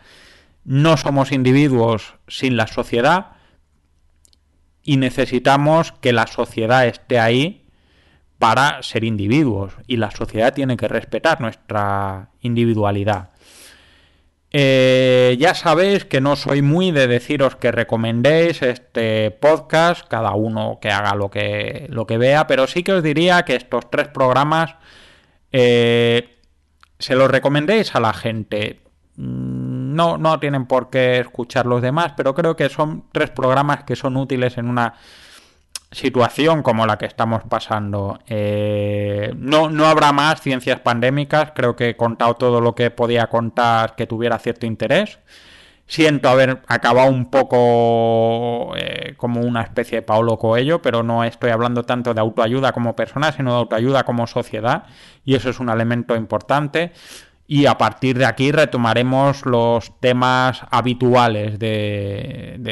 No 0.65 0.97
somos 0.97 1.31
individuos 1.31 2.15
sin 2.27 2.57
la 2.57 2.67
sociedad 2.67 3.33
y 4.81 4.97
necesitamos 4.97 5.91
que 5.93 6.13
la 6.13 6.27
sociedad 6.27 6.87
esté 6.87 7.19
ahí 7.19 7.65
para 8.37 8.83
ser 8.83 9.03
individuos 9.03 9.73
y 9.87 9.97
la 9.97 10.11
sociedad 10.11 10.53
tiene 10.53 10.75
que 10.75 10.87
respetar 10.87 11.39
nuestra 11.39 12.31
individualidad. 12.41 13.29
Eh, 14.55 15.35
ya 15.39 15.55
sabéis 15.55 16.05
que 16.05 16.21
no 16.21 16.35
soy 16.35 16.61
muy 16.61 16.91
de 16.91 17.07
deciros 17.07 17.55
que 17.55 17.71
recomendéis 17.71 18.61
este 18.61 19.31
podcast, 19.31 20.07
cada 20.07 20.35
uno 20.35 20.77
que 20.79 20.91
haga 20.91 21.15
lo 21.15 21.31
que, 21.31 21.87
lo 21.89 22.05
que 22.05 22.19
vea, 22.19 22.45
pero 22.45 22.67
sí 22.67 22.83
que 22.83 22.93
os 22.93 23.01
diría 23.01 23.45
que 23.45 23.55
estos 23.55 23.89
tres 23.89 24.09
programas 24.09 24.75
eh, 25.51 26.37
se 26.99 27.15
los 27.15 27.31
recomendéis 27.31 27.95
a 27.95 27.99
la 27.99 28.13
gente. 28.13 28.81
Mm, 29.15 29.72
no, 29.93 30.17
no 30.17 30.39
tienen 30.39 30.65
por 30.65 30.89
qué 30.89 31.19
escuchar 31.19 31.65
los 31.65 31.81
demás, 31.81 32.13
pero 32.17 32.33
creo 32.33 32.55
que 32.55 32.69
son 32.69 33.05
tres 33.11 33.29
programas 33.29 33.83
que 33.83 33.95
son 33.95 34.17
útiles 34.17 34.57
en 34.57 34.67
una 34.67 34.95
situación 35.93 36.63
como 36.63 36.85
la 36.85 36.97
que 36.97 37.05
estamos 37.05 37.43
pasando. 37.43 38.19
Eh, 38.27 39.33
no, 39.37 39.69
no 39.69 39.85
habrá 39.85 40.11
más 40.11 40.41
ciencias 40.41 40.79
pandémicas, 40.79 41.51
creo 41.55 41.75
que 41.75 41.89
he 41.89 41.95
contado 41.95 42.35
todo 42.35 42.61
lo 42.61 42.75
que 42.75 42.91
podía 42.91 43.27
contar 43.27 43.95
que 43.95 44.07
tuviera 44.07 44.39
cierto 44.39 44.65
interés. 44.65 45.19
Siento 45.85 46.29
haber 46.29 46.61
acabado 46.67 47.11
un 47.11 47.29
poco 47.29 48.73
eh, 48.77 49.13
como 49.17 49.41
una 49.41 49.61
especie 49.61 49.99
de 49.99 50.01
Paulo 50.01 50.39
Coelho, 50.39 50.81
pero 50.81 51.03
no 51.03 51.23
estoy 51.23 51.51
hablando 51.51 51.83
tanto 51.83 52.13
de 52.13 52.21
autoayuda 52.21 52.71
como 52.71 52.95
persona, 52.95 53.31
sino 53.31 53.51
de 53.51 53.57
autoayuda 53.57 54.03
como 54.03 54.25
sociedad, 54.25 54.85
y 55.25 55.35
eso 55.35 55.49
es 55.49 55.59
un 55.59 55.69
elemento 55.69 56.15
importante. 56.15 56.93
Y 57.53 57.67
a 57.67 57.77
partir 57.77 58.17
de 58.17 58.25
aquí 58.25 58.51
retomaremos 58.51 59.45
los 59.45 59.99
temas 59.99 60.63
habituales 60.71 61.59
del, 61.59 62.63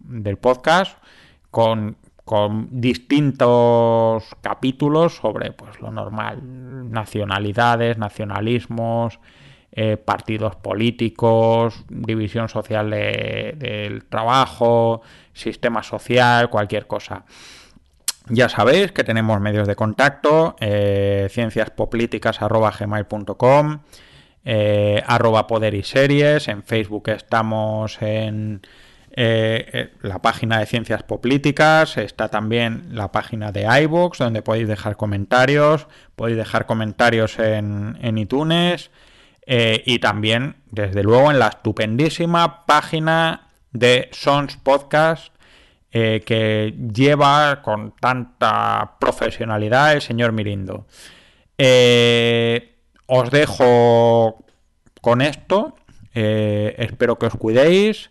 del 0.00 0.36
podcast 0.38 0.98
con, 1.52 1.96
distintos 2.72 4.24
capítulos 4.40 5.14
sobre 5.14 5.52
pues, 5.52 5.80
lo 5.80 5.92
normal, 5.92 6.40
nacionalidades, 6.90 7.98
nacionalismos, 7.98 9.20
eh, 9.70 9.96
partidos 9.96 10.56
políticos, 10.56 11.84
división 11.88 12.48
social 12.48 12.90
del 12.90 14.06
trabajo, 14.06 15.02
sistema 15.34 15.84
social, 15.84 16.50
cualquier 16.50 16.88
cosa. 16.88 17.26
Ya 18.28 18.48
sabéis 18.48 18.92
que 18.92 19.02
tenemos 19.04 19.38
medios 19.40 19.66
de 19.66 19.76
contacto, 19.76 20.56
eh, 20.60 21.28
cienciaspolíticas.gmail.com, 21.30 23.80
eh, 24.44 25.02
arroba 25.06 25.46
poder 25.46 25.74
y 25.74 25.82
series, 25.82 26.48
en 26.48 26.62
Facebook 26.62 27.10
estamos 27.10 28.00
en 28.00 28.62
eh, 29.14 29.68
eh, 29.72 29.92
la 30.00 30.22
página 30.22 30.58
de 30.58 30.64
Ciencias 30.64 31.02
Políticas, 31.02 31.98
está 31.98 32.28
también 32.28 32.86
la 32.92 33.12
página 33.12 33.52
de 33.52 33.66
iVoox, 33.82 34.16
donde 34.16 34.40
podéis 34.40 34.68
dejar 34.68 34.96
comentarios, 34.96 35.86
podéis 36.16 36.38
dejar 36.38 36.64
comentarios 36.64 37.38
en, 37.38 38.16
iTunes 38.16 38.90
eh, 39.46 39.82
y 39.84 39.98
también, 39.98 40.56
desde 40.70 41.02
luego, 41.02 41.30
en 41.30 41.40
la 41.40 41.48
estupendísima 41.48 42.64
página 42.64 43.48
de 43.72 44.08
Sons 44.12 44.56
Podcast 44.56 45.34
que 45.92 46.74
lleva 46.92 47.60
con 47.62 47.92
tanta 48.00 48.96
profesionalidad 48.98 49.92
el 49.92 50.00
señor 50.00 50.32
Mirindo. 50.32 50.86
os 53.06 53.30
dejo 53.30 54.44
con 55.00 55.20
esto. 55.20 55.76
espero 56.14 57.18
que 57.18 57.26
os 57.26 57.36
cuidéis 57.36 58.10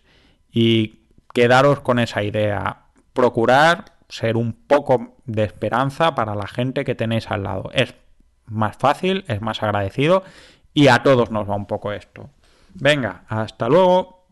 y 0.52 1.00
quedaros 1.34 1.80
con 1.80 1.98
esa 1.98 2.22
idea. 2.22 2.78
procurar 3.12 3.92
ser 4.08 4.36
un 4.36 4.52
poco 4.52 5.16
de 5.24 5.42
esperanza 5.44 6.14
para 6.14 6.34
la 6.34 6.46
gente 6.46 6.84
que 6.84 6.94
tenéis 6.94 7.30
al 7.30 7.44
lado. 7.44 7.70
Es 7.72 7.94
más 8.46 8.76
fácil, 8.76 9.24
es 9.26 9.40
más 9.40 9.62
agradecido 9.62 10.22
y 10.74 10.88
a 10.88 11.02
todos 11.02 11.30
nos 11.30 11.48
va 11.48 11.56
un 11.56 11.66
poco 11.66 11.92
esto. 11.92 12.28
Venga, 12.74 13.24
hasta 13.28 13.68
luego. 13.68 14.26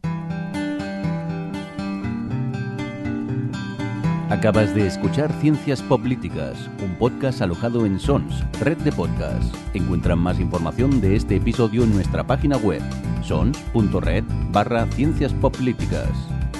Acabas 4.30 4.72
de 4.76 4.86
escuchar 4.86 5.32
Ciencias 5.40 5.82
Políticas, 5.82 6.70
un 6.84 6.94
podcast 6.94 7.42
alojado 7.42 7.84
en 7.84 7.98
Sons, 7.98 8.44
red 8.60 8.78
de 8.78 8.92
podcasts. 8.92 9.50
Encuentran 9.74 10.20
más 10.20 10.38
información 10.38 11.00
de 11.00 11.16
este 11.16 11.34
episodio 11.34 11.82
en 11.82 11.92
nuestra 11.92 12.24
página 12.24 12.56
web, 12.58 12.80
sons.red 13.22 14.22
barra 14.52 14.86
Ciencias 14.92 15.34
Políticas. 15.34 16.08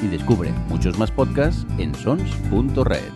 Y 0.03 0.09
descubre 0.09 0.53
muchos 0.69 0.99
más 0.99 1.13
podcasts 1.13 1.65
en 1.79 1.95
sons.red. 1.95 3.13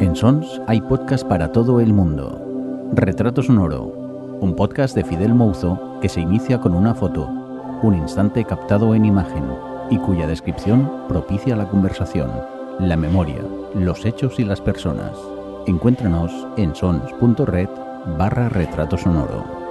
En 0.00 0.16
Sons 0.16 0.60
hay 0.66 0.80
podcast 0.80 1.24
para 1.24 1.52
todo 1.52 1.78
el 1.78 1.92
mundo. 1.92 2.51
Retrato 2.94 3.42
Sonoro, 3.42 3.84
un 4.42 4.54
podcast 4.54 4.94
de 4.94 5.02
Fidel 5.02 5.32
Mouzo 5.32 5.98
que 6.02 6.10
se 6.10 6.20
inicia 6.20 6.60
con 6.60 6.74
una 6.74 6.94
foto, 6.94 7.26
un 7.82 7.94
instante 7.94 8.44
captado 8.44 8.94
en 8.94 9.06
imagen 9.06 9.44
y 9.88 9.96
cuya 9.96 10.26
descripción 10.26 11.06
propicia 11.08 11.56
la 11.56 11.70
conversación, 11.70 12.30
la 12.80 12.98
memoria, 12.98 13.40
los 13.74 14.04
hechos 14.04 14.38
y 14.38 14.44
las 14.44 14.60
personas. 14.60 15.16
Encuéntranos 15.66 16.46
en 16.58 16.74
sons.red 16.74 17.70
barra 18.18 18.50
retrato 18.50 18.98
sonoro. 18.98 19.61